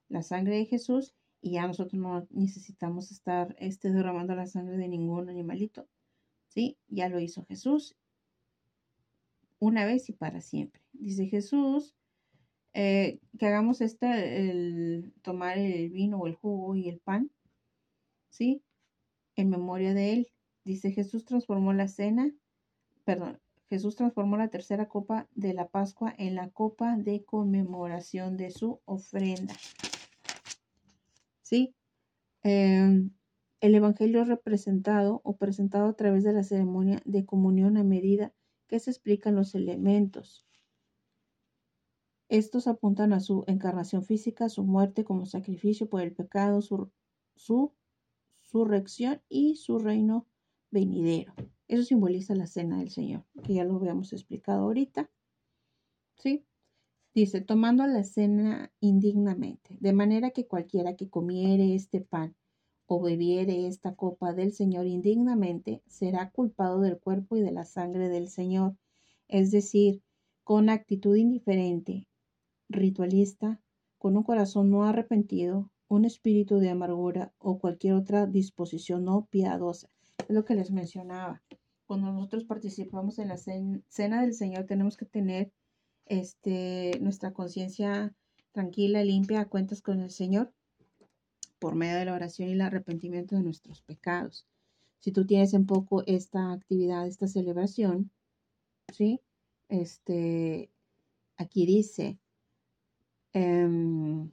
La 0.07 0.21
sangre 0.21 0.57
de 0.57 0.65
Jesús 0.65 1.13
y 1.43 1.51
ya 1.51 1.67
nosotros 1.67 2.01
no 2.01 2.25
necesitamos 2.29 3.11
estar 3.11 3.53
este, 3.59 3.91
derramando 3.91 4.33
la 4.33 4.47
sangre 4.47 4.77
de 4.77 4.87
ningún 4.87 5.29
animalito. 5.29 5.89
¿Sí? 6.47 6.77
Ya 6.87 7.09
lo 7.09 7.19
hizo 7.19 7.43
Jesús 7.45 7.97
una 9.59 9.85
vez 9.85 10.07
y 10.09 10.13
para 10.13 10.39
siempre. 10.39 10.81
Dice 10.93 11.27
Jesús 11.27 11.95
eh, 12.73 13.19
que 13.37 13.47
hagamos 13.47 13.81
este, 13.81 14.49
el 14.49 15.13
tomar 15.21 15.57
el 15.57 15.89
vino 15.89 16.17
o 16.19 16.27
el 16.27 16.35
jugo 16.35 16.75
y 16.75 16.87
el 16.87 16.99
pan, 16.99 17.29
¿sí? 18.29 18.63
En 19.35 19.49
memoria 19.49 19.93
de 19.93 20.13
él. 20.13 20.27
Dice 20.63 20.91
Jesús 20.91 21.25
transformó 21.25 21.73
la 21.73 21.89
cena, 21.89 22.31
perdón, 23.03 23.41
Jesús 23.67 23.97
transformó 23.97 24.37
la 24.37 24.47
tercera 24.47 24.87
copa 24.87 25.27
de 25.35 25.53
la 25.53 25.67
Pascua 25.67 26.15
en 26.17 26.35
la 26.35 26.49
copa 26.51 26.95
de 26.95 27.25
conmemoración 27.25 28.37
de 28.37 28.51
su 28.51 28.79
ofrenda. 28.85 29.55
¿Sí? 31.53 31.75
Em, 32.41 33.11
el 33.61 33.75
Evangelio 33.75 34.23
es 34.23 34.27
representado 34.27 35.21
o 35.23 35.37
presentado 35.37 35.87
a 35.87 35.95
través 35.95 36.23
de 36.23 36.33
la 36.33 36.43
ceremonia 36.43 36.99
de 37.05 37.27
comunión 37.27 37.77
a 37.77 37.83
medida 37.83 38.33
que 38.67 38.79
se 38.79 38.89
explican 38.89 39.35
los 39.35 39.53
elementos. 39.53 40.47
Estos 42.27 42.65
apuntan 42.65 43.13
a 43.13 43.19
su 43.19 43.43
encarnación 43.45 44.01
física, 44.01 44.49
su 44.49 44.63
muerte 44.63 45.03
como 45.03 45.27
sacrificio 45.27 45.87
por 45.87 46.01
el 46.01 46.15
pecado, 46.15 46.59
su, 46.63 46.91
su 47.35 47.75
resurrección 48.41 49.21
y 49.29 49.57
su 49.57 49.77
reino 49.77 50.25
venidero. 50.71 51.35
Eso 51.67 51.83
simboliza 51.83 52.33
la 52.33 52.47
cena 52.47 52.79
del 52.79 52.89
Señor, 52.89 53.25
que 53.43 53.53
ya 53.53 53.63
lo 53.63 53.75
habíamos 53.75 54.11
explicado 54.11 54.63
ahorita. 54.63 55.11
¿Sí? 56.15 56.47
Dice, 57.15 57.41
tomando 57.41 57.85
la 57.85 58.03
cena 58.03 58.71
indignamente, 58.79 59.77
de 59.79 59.93
manera 59.93 60.31
que 60.31 60.47
cualquiera 60.47 60.95
que 60.95 61.11
comiere 61.11 61.75
este 61.75 62.01
pan 62.01 62.35
o 62.87 62.99
bebiere 62.99 63.67
esta 63.67 63.93
copa 63.93 64.33
del 64.33 64.51
Señor 64.51 64.87
indignamente, 64.87 65.83
será 65.85 66.31
culpado 66.31 66.81
del 66.81 66.97
cuerpo 66.97 67.37
y 67.37 67.41
de 67.41 67.51
la 67.51 67.65
sangre 67.65 68.09
del 68.09 68.29
Señor, 68.29 68.75
es 69.27 69.51
decir, 69.51 70.01
con 70.43 70.69
actitud 70.69 71.15
indiferente, 71.15 72.07
ritualista, 72.67 73.61
con 73.99 74.17
un 74.17 74.23
corazón 74.23 74.71
no 74.71 74.83
arrepentido, 74.83 75.69
un 75.87 76.05
espíritu 76.05 76.57
de 76.57 76.71
amargura 76.71 77.31
o 77.37 77.59
cualquier 77.59 77.93
otra 77.93 78.25
disposición 78.25 79.05
no 79.05 79.27
piadosa. 79.29 79.87
Es 80.17 80.29
lo 80.35 80.45
que 80.45 80.55
les 80.55 80.71
mencionaba. 80.71 81.43
Cuando 81.85 82.11
nosotros 82.11 82.43
participamos 82.43 83.19
en 83.19 83.27
la 83.27 83.37
cena 83.37 84.21
del 84.21 84.33
Señor, 84.33 84.65
tenemos 84.65 84.97
que 84.97 85.05
tener 85.05 85.51
este, 86.05 86.97
nuestra 87.01 87.31
conciencia 87.33 88.13
tranquila, 88.51 89.03
limpia, 89.03 89.41
a 89.41 89.49
cuentas 89.49 89.81
con 89.81 89.99
el 89.99 90.11
Señor 90.11 90.53
por 91.59 91.75
medio 91.75 91.97
de 91.97 92.05
la 92.05 92.13
oración 92.13 92.49
y 92.49 92.53
el 92.53 92.61
arrepentimiento 92.61 93.35
de 93.35 93.43
nuestros 93.43 93.81
pecados. 93.81 94.45
Si 94.99 95.11
tú 95.11 95.25
tienes 95.25 95.53
en 95.53 95.65
poco 95.65 96.03
esta 96.05 96.51
actividad, 96.51 97.07
esta 97.07 97.27
celebración, 97.27 98.11
¿sí? 98.91 99.21
Este, 99.69 100.69
aquí 101.37 101.65
dice, 101.65 102.19
em, 103.33 104.29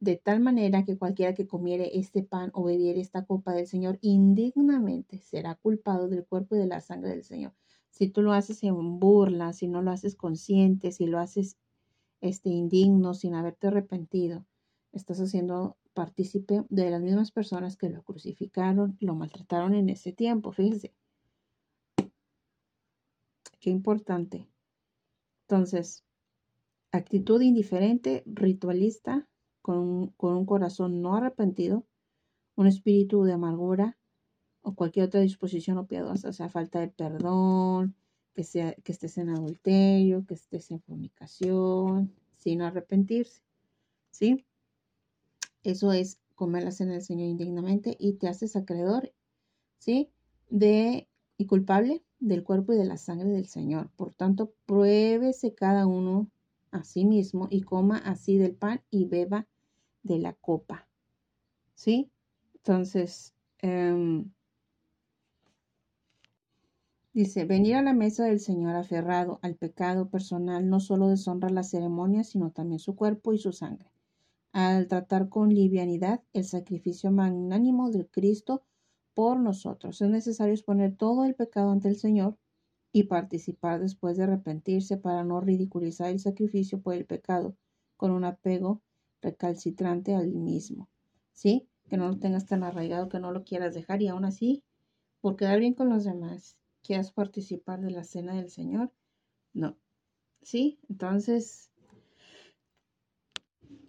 de 0.00 0.16
tal 0.16 0.40
manera 0.40 0.84
que 0.84 0.98
cualquiera 0.98 1.34
que 1.34 1.46
comiere 1.46 1.98
este 1.98 2.22
pan 2.22 2.50
o 2.54 2.64
bebiere 2.64 3.00
esta 3.00 3.24
copa 3.24 3.52
del 3.52 3.66
Señor 3.66 3.98
indignamente 4.00 5.20
será 5.20 5.54
culpado 5.54 6.08
del 6.08 6.24
cuerpo 6.24 6.56
y 6.56 6.58
de 6.58 6.66
la 6.66 6.80
sangre 6.80 7.10
del 7.10 7.24
Señor. 7.24 7.52
Si 7.96 8.10
tú 8.10 8.20
lo 8.20 8.34
haces 8.34 8.62
en 8.62 9.00
burla, 9.00 9.54
si 9.54 9.68
no 9.68 9.80
lo 9.80 9.90
haces 9.90 10.16
consciente, 10.16 10.92
si 10.92 11.06
lo 11.06 11.18
haces 11.18 11.56
este, 12.20 12.50
indigno, 12.50 13.14
sin 13.14 13.34
haberte 13.34 13.68
arrepentido, 13.68 14.44
estás 14.92 15.18
haciendo 15.18 15.78
partícipe 15.94 16.62
de 16.68 16.90
las 16.90 17.00
mismas 17.00 17.32
personas 17.32 17.78
que 17.78 17.88
lo 17.88 18.02
crucificaron, 18.02 18.98
lo 19.00 19.14
maltrataron 19.14 19.74
en 19.74 19.88
ese 19.88 20.12
tiempo. 20.12 20.52
Fíjense. 20.52 20.92
Qué 23.60 23.70
importante. 23.70 24.46
Entonces, 25.48 26.04
actitud 26.92 27.40
indiferente, 27.40 28.24
ritualista, 28.26 29.26
con 29.62 30.08
con 30.18 30.36
un 30.36 30.44
corazón 30.44 31.00
no 31.00 31.16
arrepentido, 31.16 31.86
un 32.56 32.66
espíritu 32.66 33.24
de 33.24 33.32
amargura 33.32 33.95
o 34.66 34.74
cualquier 34.74 35.06
otra 35.06 35.20
disposición 35.20 35.78
o 35.78 35.86
piadosa, 35.86 36.28
o 36.28 36.32
sea, 36.32 36.48
falta 36.48 36.80
de 36.80 36.88
perdón, 36.88 37.94
que, 38.34 38.42
sea, 38.42 38.74
que 38.74 38.90
estés 38.90 39.16
en 39.16 39.28
adulterio, 39.28 40.26
que 40.26 40.34
estés 40.34 40.72
en 40.72 40.80
fornicación, 40.80 42.12
sin 42.36 42.62
arrepentirse. 42.62 43.42
¿Sí? 44.10 44.44
Eso 45.62 45.92
es 45.92 46.18
comer 46.34 46.64
la 46.64 46.72
cena 46.72 46.94
del 46.94 47.02
Señor 47.02 47.28
indignamente 47.28 47.96
y 48.00 48.14
te 48.14 48.26
haces 48.26 48.56
acreedor, 48.56 49.12
¿sí? 49.78 50.10
De 50.50 51.06
y 51.38 51.46
culpable 51.46 52.02
del 52.18 52.42
cuerpo 52.42 52.72
y 52.72 52.76
de 52.76 52.86
la 52.86 52.96
sangre 52.96 53.28
del 53.28 53.46
Señor. 53.46 53.90
Por 53.94 54.14
tanto, 54.14 54.52
pruébese 54.66 55.54
cada 55.54 55.86
uno 55.86 56.28
a 56.72 56.82
sí 56.82 57.04
mismo 57.04 57.46
y 57.52 57.62
coma 57.62 57.98
así 57.98 58.36
del 58.36 58.56
pan 58.56 58.82
y 58.90 59.04
beba 59.04 59.46
de 60.02 60.18
la 60.18 60.32
copa. 60.32 60.88
¿Sí? 61.76 62.10
Entonces, 62.56 63.32
em, 63.58 64.32
dice, 67.16 67.46
venir 67.46 67.76
a 67.76 67.82
la 67.82 67.94
mesa 67.94 68.26
del 68.26 68.40
Señor 68.40 68.76
aferrado 68.76 69.38
al 69.40 69.54
pecado 69.54 70.10
personal 70.10 70.68
no 70.68 70.80
solo 70.80 71.08
deshonra 71.08 71.48
la 71.48 71.62
ceremonia, 71.62 72.24
sino 72.24 72.50
también 72.50 72.78
su 72.78 72.94
cuerpo 72.94 73.32
y 73.32 73.38
su 73.38 73.52
sangre. 73.52 73.90
Al 74.52 74.86
tratar 74.86 75.30
con 75.30 75.48
livianidad 75.48 76.20
el 76.34 76.44
sacrificio 76.44 77.10
magnánimo 77.10 77.90
del 77.90 78.06
Cristo 78.06 78.64
por 79.14 79.40
nosotros, 79.40 80.02
es 80.02 80.10
necesario 80.10 80.52
exponer 80.52 80.94
todo 80.94 81.24
el 81.24 81.34
pecado 81.34 81.70
ante 81.70 81.88
el 81.88 81.96
Señor 81.96 82.36
y 82.92 83.04
participar 83.04 83.80
después 83.80 84.18
de 84.18 84.24
arrepentirse 84.24 84.98
para 84.98 85.24
no 85.24 85.40
ridiculizar 85.40 86.10
el 86.10 86.20
sacrificio 86.20 86.82
por 86.82 86.92
el 86.92 87.06
pecado 87.06 87.56
con 87.96 88.10
un 88.10 88.24
apego 88.24 88.82
recalcitrante 89.22 90.14
al 90.14 90.34
mismo. 90.34 90.90
¿Sí? 91.32 91.66
Que 91.88 91.96
no 91.96 92.08
lo 92.08 92.18
tengas 92.18 92.44
tan 92.44 92.62
arraigado 92.62 93.08
que 93.08 93.20
no 93.20 93.32
lo 93.32 93.42
quieras 93.42 93.72
dejar 93.72 94.02
y 94.02 94.08
aún 94.08 94.26
así, 94.26 94.62
por 95.22 95.36
quedar 95.36 95.60
bien 95.60 95.72
con 95.72 95.88
los 95.88 96.04
demás, 96.04 96.58
quieras 96.86 97.10
participar 97.10 97.80
de 97.80 97.90
la 97.90 98.04
cena 98.04 98.34
del 98.34 98.50
Señor. 98.50 98.92
No. 99.52 99.76
¿Sí? 100.42 100.78
Entonces, 100.88 101.70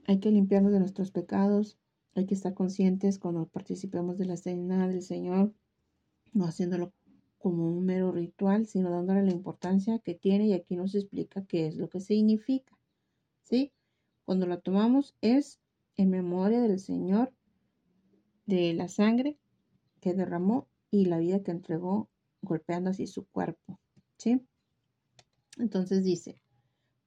hay 0.06 0.20
que 0.20 0.32
limpiarnos 0.32 0.72
de 0.72 0.80
nuestros 0.80 1.12
pecados, 1.12 1.78
hay 2.16 2.26
que 2.26 2.34
estar 2.34 2.54
conscientes 2.56 3.20
cuando 3.20 3.46
participemos 3.46 4.18
de 4.18 4.26
la 4.26 4.38
cena 4.38 4.88
del 4.88 5.04
Señor, 5.04 5.54
no 6.34 6.46
haciéndolo 6.46 6.92
como 7.38 7.68
un 7.68 7.86
mero 7.86 8.12
ritual, 8.12 8.66
sino 8.66 8.90
dándole 8.90 9.24
la 9.24 9.32
importancia 9.32 10.00
que 10.00 10.16
tiene 10.16 10.48
y 10.48 10.54
aquí 10.54 10.76
nos 10.76 10.96
explica 10.96 11.46
qué 11.46 11.68
es 11.68 11.76
lo 11.76 11.90
que 11.90 12.00
significa. 12.00 12.76
¿Sí? 13.44 13.72
Cuando 14.26 14.48
la 14.48 14.60
tomamos 14.60 15.16
es 15.22 15.60
en 15.96 16.10
memoria 16.10 16.62
del 16.62 16.80
Señor, 16.80 17.32
de 18.48 18.74
la 18.74 18.88
sangre 18.88 19.38
que 20.02 20.14
derramó 20.14 20.68
y 20.90 21.06
la 21.06 21.20
vida 21.20 21.44
que 21.44 21.52
entregó 21.52 22.10
golpeando 22.42 22.90
así 22.90 23.08
su 23.08 23.26
cuerpo. 23.26 23.80
¿Sí? 24.18 24.42
Entonces 25.58 26.04
dice, 26.04 26.40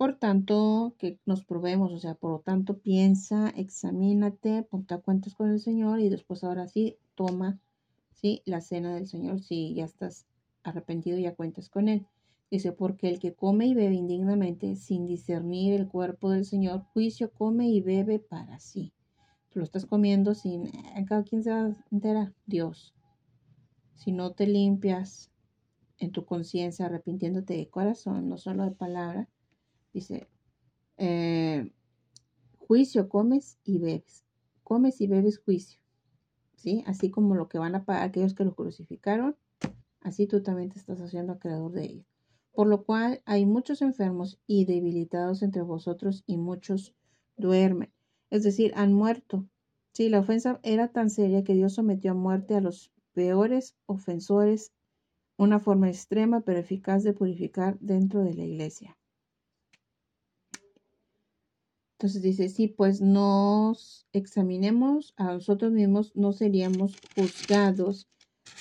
por 0.00 0.16
tanto, 0.16 0.94
que 0.98 1.20
nos 1.26 1.44
probemos, 1.44 1.92
o 1.92 1.98
sea, 1.98 2.14
por 2.14 2.32
lo 2.32 2.38
tanto, 2.40 2.78
piensa, 2.78 3.50
examínate, 3.50 4.62
ponte 4.62 4.98
cuentas 4.98 5.34
con 5.34 5.50
el 5.50 5.60
Señor 5.60 6.00
y 6.00 6.08
después 6.08 6.42
ahora 6.42 6.66
sí, 6.68 6.96
toma, 7.14 7.60
¿sí? 8.14 8.42
La 8.46 8.60
cena 8.60 8.94
del 8.94 9.06
Señor, 9.06 9.42
si 9.42 9.74
ya 9.74 9.84
estás 9.84 10.26
arrepentido, 10.62 11.18
ya 11.18 11.34
cuentas 11.34 11.68
con 11.68 11.88
Él. 11.88 12.06
Dice, 12.50 12.72
porque 12.72 13.08
el 13.08 13.18
que 13.20 13.34
come 13.34 13.66
y 13.66 13.74
bebe 13.74 13.94
indignamente 13.94 14.74
sin 14.74 15.06
discernir 15.06 15.74
el 15.74 15.86
cuerpo 15.86 16.30
del 16.30 16.44
Señor, 16.44 16.80
juicio 16.94 17.30
come 17.30 17.68
y 17.68 17.80
bebe 17.80 18.18
para 18.18 18.58
sí. 18.58 18.94
Tú 19.50 19.58
lo 19.58 19.64
estás 19.64 19.84
comiendo 19.84 20.34
sin, 20.34 20.66
eh, 20.66 21.04
cada 21.06 21.24
quien 21.24 21.42
se 21.42 21.50
va 21.50 21.66
a 21.66 21.76
enterar, 21.90 22.32
Dios. 22.46 22.94
Si 24.00 24.10
no 24.12 24.32
te 24.32 24.46
limpias 24.46 25.30
en 25.98 26.10
tu 26.10 26.24
conciencia, 26.24 26.86
arrepintiéndote 26.86 27.54
de 27.54 27.68
corazón, 27.68 28.28
no 28.28 28.36
solo 28.36 28.64
de 28.64 28.72
palabra, 28.72 29.28
dice, 29.92 30.26
eh, 30.96 31.70
juicio 32.58 33.08
comes 33.08 33.58
y 33.62 33.78
bebes. 33.78 34.24
Comes 34.64 35.00
y 35.00 35.06
bebes 35.06 35.38
juicio. 35.38 35.80
¿Sí? 36.56 36.82
Así 36.86 37.10
como 37.10 37.34
lo 37.36 37.48
que 37.48 37.58
van 37.58 37.74
a 37.74 37.84
pagar 37.84 38.02
aquellos 38.02 38.34
que 38.34 38.44
lo 38.44 38.56
crucificaron, 38.56 39.36
así 40.00 40.26
tú 40.26 40.42
también 40.42 40.70
te 40.70 40.78
estás 40.78 41.00
haciendo 41.00 41.34
acreedor 41.34 41.72
de 41.72 41.84
ellos 41.84 42.10
por 42.52 42.66
lo 42.66 42.84
cual 42.84 43.22
hay 43.24 43.46
muchos 43.46 43.82
enfermos 43.82 44.38
y 44.46 44.64
debilitados 44.64 45.42
entre 45.42 45.62
vosotros 45.62 46.24
y 46.26 46.36
muchos 46.36 46.94
duermen. 47.36 47.92
Es 48.30 48.42
decir, 48.42 48.72
han 48.76 48.92
muerto. 48.92 49.46
Sí, 49.92 50.08
la 50.08 50.20
ofensa 50.20 50.60
era 50.62 50.88
tan 50.88 51.10
seria 51.10 51.44
que 51.44 51.54
Dios 51.54 51.74
sometió 51.74 52.12
a 52.12 52.14
muerte 52.14 52.54
a 52.54 52.60
los 52.60 52.92
peores 53.12 53.76
ofensores, 53.86 54.72
una 55.36 55.60
forma 55.60 55.88
extrema 55.88 56.40
pero 56.42 56.58
eficaz 56.58 57.02
de 57.02 57.12
purificar 57.12 57.78
dentro 57.80 58.22
de 58.22 58.34
la 58.34 58.44
iglesia. 58.44 58.96
Entonces 62.00 62.22
dice, 62.22 62.48
sí, 62.48 62.66
pues 62.66 63.02
nos 63.02 64.06
examinemos 64.12 65.12
a 65.18 65.34
nosotros 65.34 65.70
mismos, 65.72 66.16
no 66.16 66.32
seríamos 66.32 66.96
juzgados, 67.14 68.08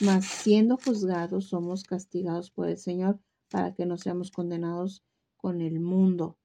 mas 0.01 0.25
siendo 0.25 0.75
juzgados 0.75 1.45
somos 1.45 1.83
castigados 1.83 2.51
por 2.51 2.67
el 2.67 2.77
Señor 2.77 3.17
para 3.49 3.73
que 3.73 3.85
no 3.85 3.97
seamos 3.97 4.31
condenados 4.31 5.03
con 5.37 5.61
el 5.61 5.79
mundo. 5.79 6.37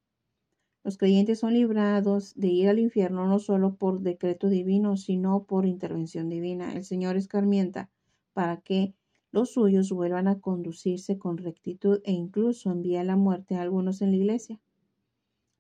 Los 0.85 0.99
creyentes 0.99 1.38
son 1.38 1.55
librados 1.55 2.35
de 2.35 2.49
ir 2.49 2.68
al 2.68 2.79
infierno 2.79 3.27
no 3.27 3.38
solo 3.38 3.77
por 3.77 4.03
decreto 4.03 4.51
divino, 4.51 4.99
sino 4.99 5.44
por 5.44 5.64
intervención 5.64 6.29
divina. 6.29 6.75
El 6.75 6.85
Señor 6.85 7.16
escarmienta 7.16 7.90
para 8.35 8.61
que 8.61 8.94
los 9.31 9.53
suyos 9.53 9.90
vuelvan 9.90 10.29
a 10.29 10.40
conducirse 10.40 11.16
con 11.16 11.38
rectitud 11.38 12.03
e 12.05 12.12
incluso 12.12 12.70
envía 12.70 13.03
la 13.03 13.16
muerte 13.16 13.55
a 13.55 13.62
algunos 13.62 14.03
en 14.03 14.11
la 14.11 14.18
iglesia 14.18 14.61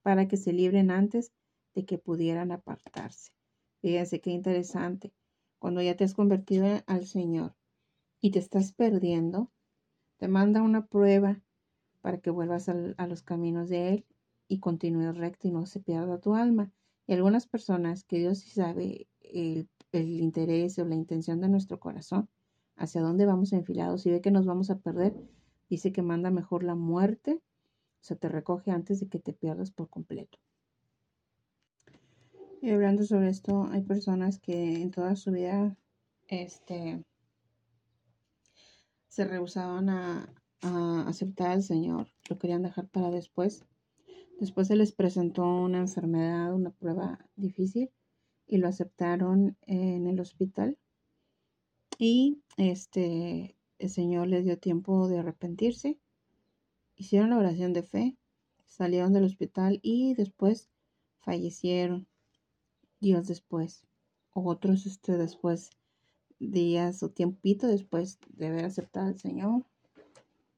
para 0.02 0.28
que 0.28 0.36
se 0.36 0.52
libren 0.52 0.90
antes 0.90 1.32
de 1.74 1.86
que 1.86 1.96
pudieran 1.96 2.52
apartarse. 2.52 3.32
Fíjense 3.80 4.20
qué 4.20 4.30
interesante. 4.30 5.14
Cuando 5.58 5.80
ya 5.80 5.96
te 5.96 6.04
has 6.04 6.12
convertido 6.12 6.66
al 6.86 7.06
Señor 7.06 7.56
y 8.20 8.30
te 8.30 8.40
estás 8.40 8.74
perdiendo, 8.74 9.50
te 10.18 10.28
manda 10.28 10.60
una 10.60 10.86
prueba 10.86 11.40
para 12.02 12.18
que 12.18 12.28
vuelvas 12.28 12.68
a 12.68 13.06
los 13.06 13.22
caminos 13.22 13.70
de 13.70 13.88
Él 13.88 14.06
y 14.48 14.60
continúes 14.60 15.16
recto 15.16 15.48
y 15.48 15.50
no 15.50 15.66
se 15.66 15.80
pierda 15.80 16.20
tu 16.20 16.34
alma. 16.34 16.70
Y 17.06 17.14
algunas 17.14 17.46
personas 17.46 18.04
que 18.04 18.18
Dios 18.18 18.38
sí 18.38 18.50
sabe 18.50 19.08
el, 19.20 19.68
el 19.92 20.20
interés 20.20 20.78
o 20.78 20.84
la 20.84 20.94
intención 20.94 21.40
de 21.40 21.48
nuestro 21.48 21.78
corazón, 21.78 22.28
hacia 22.76 23.02
dónde 23.02 23.26
vamos 23.26 23.52
enfilados 23.52 24.06
y 24.06 24.10
ve 24.10 24.20
que 24.20 24.30
nos 24.30 24.46
vamos 24.46 24.70
a 24.70 24.78
perder, 24.78 25.14
dice 25.68 25.92
que 25.92 26.02
manda 26.02 26.30
mejor 26.30 26.64
la 26.64 26.74
muerte, 26.74 27.34
o 27.34 28.04
sea, 28.04 28.16
te 28.16 28.28
recoge 28.28 28.70
antes 28.70 29.00
de 29.00 29.08
que 29.08 29.18
te 29.18 29.32
pierdas 29.32 29.70
por 29.70 29.88
completo. 29.88 30.38
Y 32.60 32.70
hablando 32.70 33.04
sobre 33.04 33.28
esto, 33.28 33.68
hay 33.70 33.82
personas 33.82 34.38
que 34.38 34.80
en 34.80 34.90
toda 34.90 35.16
su 35.16 35.32
vida, 35.32 35.76
este, 36.28 37.04
se 39.08 39.24
rehusaban 39.24 39.90
a, 39.90 40.28
aceptar 41.06 41.50
al 41.50 41.62
Señor, 41.62 42.08
lo 42.30 42.38
querían 42.38 42.62
dejar 42.62 42.88
para 42.88 43.10
después. 43.10 43.66
Después 44.40 44.68
se 44.68 44.76
les 44.76 44.92
presentó 44.92 45.44
una 45.44 45.78
enfermedad, 45.78 46.54
una 46.54 46.70
prueba 46.70 47.24
difícil 47.36 47.90
y 48.46 48.58
lo 48.58 48.68
aceptaron 48.68 49.56
en 49.62 50.06
el 50.06 50.20
hospital. 50.20 50.78
Y 51.98 52.42
este 52.56 53.56
el 53.78 53.90
Señor 53.90 54.28
les 54.28 54.44
dio 54.44 54.58
tiempo 54.58 55.08
de 55.08 55.18
arrepentirse. 55.18 55.98
Hicieron 56.96 57.30
la 57.30 57.38
oración 57.38 57.72
de 57.72 57.82
fe, 57.82 58.16
salieron 58.66 59.12
del 59.12 59.24
hospital 59.24 59.80
y 59.82 60.14
después 60.14 60.68
fallecieron. 61.20 62.06
Dios 63.00 63.26
después. 63.26 63.84
Otros 64.32 64.86
este, 64.86 65.16
después 65.16 65.70
días 66.38 67.02
o 67.02 67.10
tiempito 67.10 67.66
después 67.66 68.18
de 68.28 68.48
haber 68.48 68.64
aceptado 68.64 69.08
al 69.08 69.18
Señor, 69.18 69.64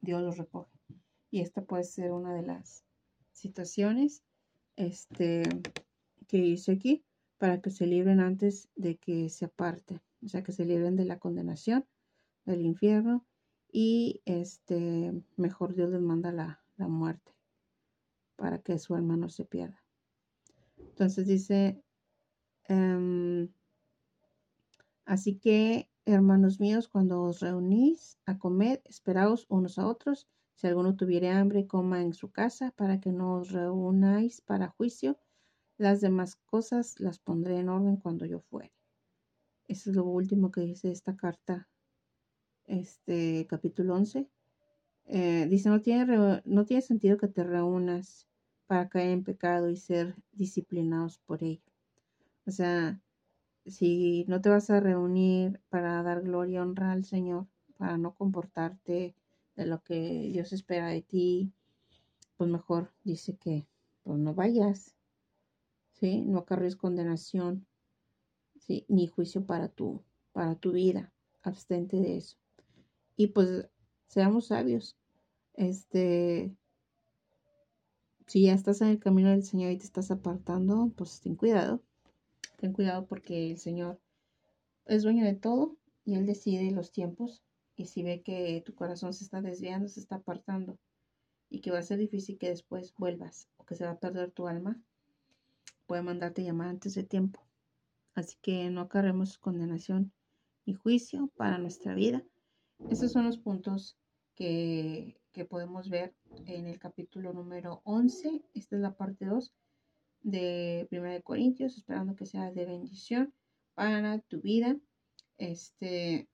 Dios 0.01 0.23
los 0.23 0.39
recoge. 0.39 0.71
Y 1.31 1.41
esta 1.41 1.63
puede 1.63 1.85
ser 1.85 2.13
una 2.13 2.33
de 2.35 2.43
las 2.43 2.86
situaciones 3.37 4.23
este, 4.77 5.43
que 6.27 6.39
hice 6.39 6.73
aquí 6.73 7.05
para 7.39 7.61
que 7.61 7.71
se 7.71 7.87
libren 7.87 8.21
antes 8.21 8.69
de 8.77 8.97
que 8.97 9.29
se 9.29 9.45
aparte, 9.45 10.01
o 10.25 10.29
sea, 10.29 10.43
que 10.43 10.53
se 10.53 10.65
libren 10.65 10.97
de 10.97 11.05
la 11.05 11.19
condenación, 11.19 11.87
del 12.45 12.63
infierno 12.63 13.27
y 13.71 14.23
este, 14.25 15.13
mejor 15.37 15.75
Dios 15.75 15.91
les 15.91 16.01
manda 16.01 16.33
la, 16.33 16.63
la 16.77 16.89
muerte 16.89 17.33
para 18.37 18.59
que 18.59 18.79
su 18.79 18.95
alma 18.95 19.17
no 19.17 19.29
se 19.29 19.45
pierda. 19.45 19.83
Entonces 20.79 21.27
dice, 21.27 21.83
em, 22.69 23.49
así 25.05 25.37
que 25.37 25.91
hermanos 26.07 26.61
míos, 26.61 26.89
cuando 26.89 27.23
os 27.23 27.41
reunís 27.41 28.19
a 28.27 28.39
comer, 28.39 28.81
esperaos 28.85 29.47
unos 29.49 29.79
a 29.79 29.87
otros. 29.87 30.29
Si 30.57 30.67
alguno 30.67 30.97
tuviere 30.97 31.29
hambre, 31.29 31.67
coma 31.67 32.01
en 32.01 32.15
su 32.15 32.31
casa, 32.31 32.73
para 32.73 32.99
que 32.99 33.13
no 33.13 33.37
os 33.37 33.53
reunáis 33.53 34.41
para 34.41 34.69
juicio. 34.69 35.19
Las 35.77 36.01
demás 36.01 36.37
cosas 36.37 36.99
las 36.99 37.19
pondré 37.19 37.59
en 37.59 37.69
orden 37.69 37.97
cuando 37.97 38.25
yo 38.25 38.41
fuere. 38.41 38.73
Eso 39.69 39.91
es 39.91 39.97
lo 39.97 40.05
último 40.05 40.51
que 40.51 40.63
dice 40.63 40.91
esta 40.91 41.15
carta, 41.15 41.69
este 42.65 43.47
capítulo 43.51 43.97
11. 43.97 44.31
Eh, 45.05 45.47
dice, 45.51 45.69
no 45.69 45.83
tiene, 45.83 46.43
no 46.47 46.65
tiene 46.65 46.81
sentido 46.81 47.19
que 47.19 47.29
te 47.29 47.45
reúnas 47.45 48.27
para 48.67 48.89
caer 48.89 49.11
en 49.11 49.25
pecado 49.25 49.69
y 49.69 49.77
ser 49.77 50.17
disciplinados 50.33 51.19
por 51.19 51.45
ello. 51.45 51.71
O 52.47 52.51
sea, 52.51 52.99
si 53.67 54.25
no 54.27 54.41
te 54.41 54.49
vas 54.49 54.71
a 54.71 54.81
reunir 54.81 55.61
para 55.69 56.03
dar 56.03 56.23
gloria 56.23 56.55
y 56.55 56.59
honra 56.59 56.93
al 56.93 57.05
Señor, 57.05 57.47
para 57.77 57.99
no 57.99 58.15
comportarte 58.15 59.15
de 59.57 59.67
lo 59.67 59.83
que 59.83 60.31
Dios 60.33 60.53
espera 60.53 60.89
de 60.89 61.03
ti, 61.03 61.53
pues 62.37 62.51
mejor 62.51 62.93
dice 63.03 63.37
que 63.37 63.67
pues 64.03 64.19
no 64.19 64.35
vayas, 64.35 64.95
¿sí? 65.93 66.23
No 66.23 66.39
acarries 66.39 66.77
condenación, 66.77 67.67
¿sí? 68.61 68.85
Ni 68.89 69.09
juicio 69.09 69.47
para 69.47 69.69
tu, 69.69 70.05
para 70.33 70.55
tu 70.55 70.73
vida, 70.73 71.13
abstente 71.43 71.97
de 71.97 72.19
eso. 72.19 72.37
Y 73.17 73.29
pues 73.29 73.69
seamos 74.07 74.47
sabios, 74.49 74.97
este, 75.55 76.55
si 78.27 78.43
ya 78.43 78.53
estás 78.53 78.81
en 78.81 78.89
el 78.89 78.99
camino 78.99 79.31
del 79.31 79.45
Señor 79.45 79.71
y 79.73 79.79
te 79.79 79.85
estás 79.85 80.11
apartando, 80.11 80.93
pues 80.97 81.21
ten 81.21 81.37
cuidado. 81.37 81.83
Ten 82.59 82.73
cuidado 82.73 83.07
porque 83.07 83.53
el 83.53 83.59
Señor 83.59 84.01
es 84.85 85.03
dueño 85.03 85.25
de 85.25 85.35
todo 85.35 85.77
y 86.05 86.15
Él 86.15 86.27
decide 86.27 86.71
los 86.73 86.91
tiempos. 86.91 87.43
Y 87.77 87.87
si 87.87 88.03
ve 88.03 88.23
que 88.23 88.63
tu 88.65 88.75
corazón 88.75 89.13
se 89.13 89.25
está 89.25 89.41
desviando, 89.41 89.89
se 89.89 90.01
está 90.01 90.17
apartando 90.17 90.79
y 91.49 91.61
que 91.61 91.71
va 91.71 91.79
a 91.79 91.83
ser 91.83 91.99
difícil 91.99 92.39
que 92.39 92.49
después 92.49 92.95
vuelvas 92.97 93.49
o 93.57 93.65
que 93.65 93.77
se 93.77 93.85
va 93.85 93.93
a 93.93 93.99
perder 93.99 94.33
tu 94.33 94.49
alma, 94.49 94.81
puede 95.87 96.03
mandarte 96.03 96.43
llamar 96.43 96.69
antes 96.69 96.95
de 96.95 97.05
tiempo. 97.05 97.47
Así 98.15 98.37
que 98.41 98.71
no 98.71 98.81
acarremos 98.81 99.39
condenación 99.39 100.13
y 100.65 100.75
juicio 100.75 101.31
para 101.37 101.59
nuestra 101.59 101.95
vida. 101.95 102.25
Esos 102.91 103.13
son 103.13 103.27
los 103.27 103.39
puntos 103.39 103.99
que 104.35 105.21
que 105.37 105.45
podemos 105.45 105.91
ver 105.91 106.15
en 106.47 106.67
el 106.67 106.79
capítulo 106.79 107.35
número 107.35 107.83
11. 107.85 108.43
Esta 108.55 108.77
es 108.77 108.81
la 108.81 108.97
parte 108.97 109.27
2 109.27 109.53
de 110.23 110.89
1 110.91 111.03
de 111.03 111.23
Corintios, 111.23 111.77
esperando 111.77 112.17
que 112.17 112.25
sea 112.25 112.51
de 112.53 112.65
bendición 112.65 113.35
para 113.75 114.19
tu 114.21 114.41
vida. 114.41 114.79
Este 115.37 116.27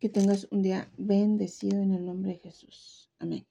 que 0.00 0.08
tengas 0.08 0.46
un 0.50 0.62
día 0.62 0.90
bendecido 0.96 1.80
en 1.82 1.94
el 1.94 2.04
nombre 2.04 2.32
de 2.32 2.38
Jesús. 2.38 3.10
Amén. 3.18 3.46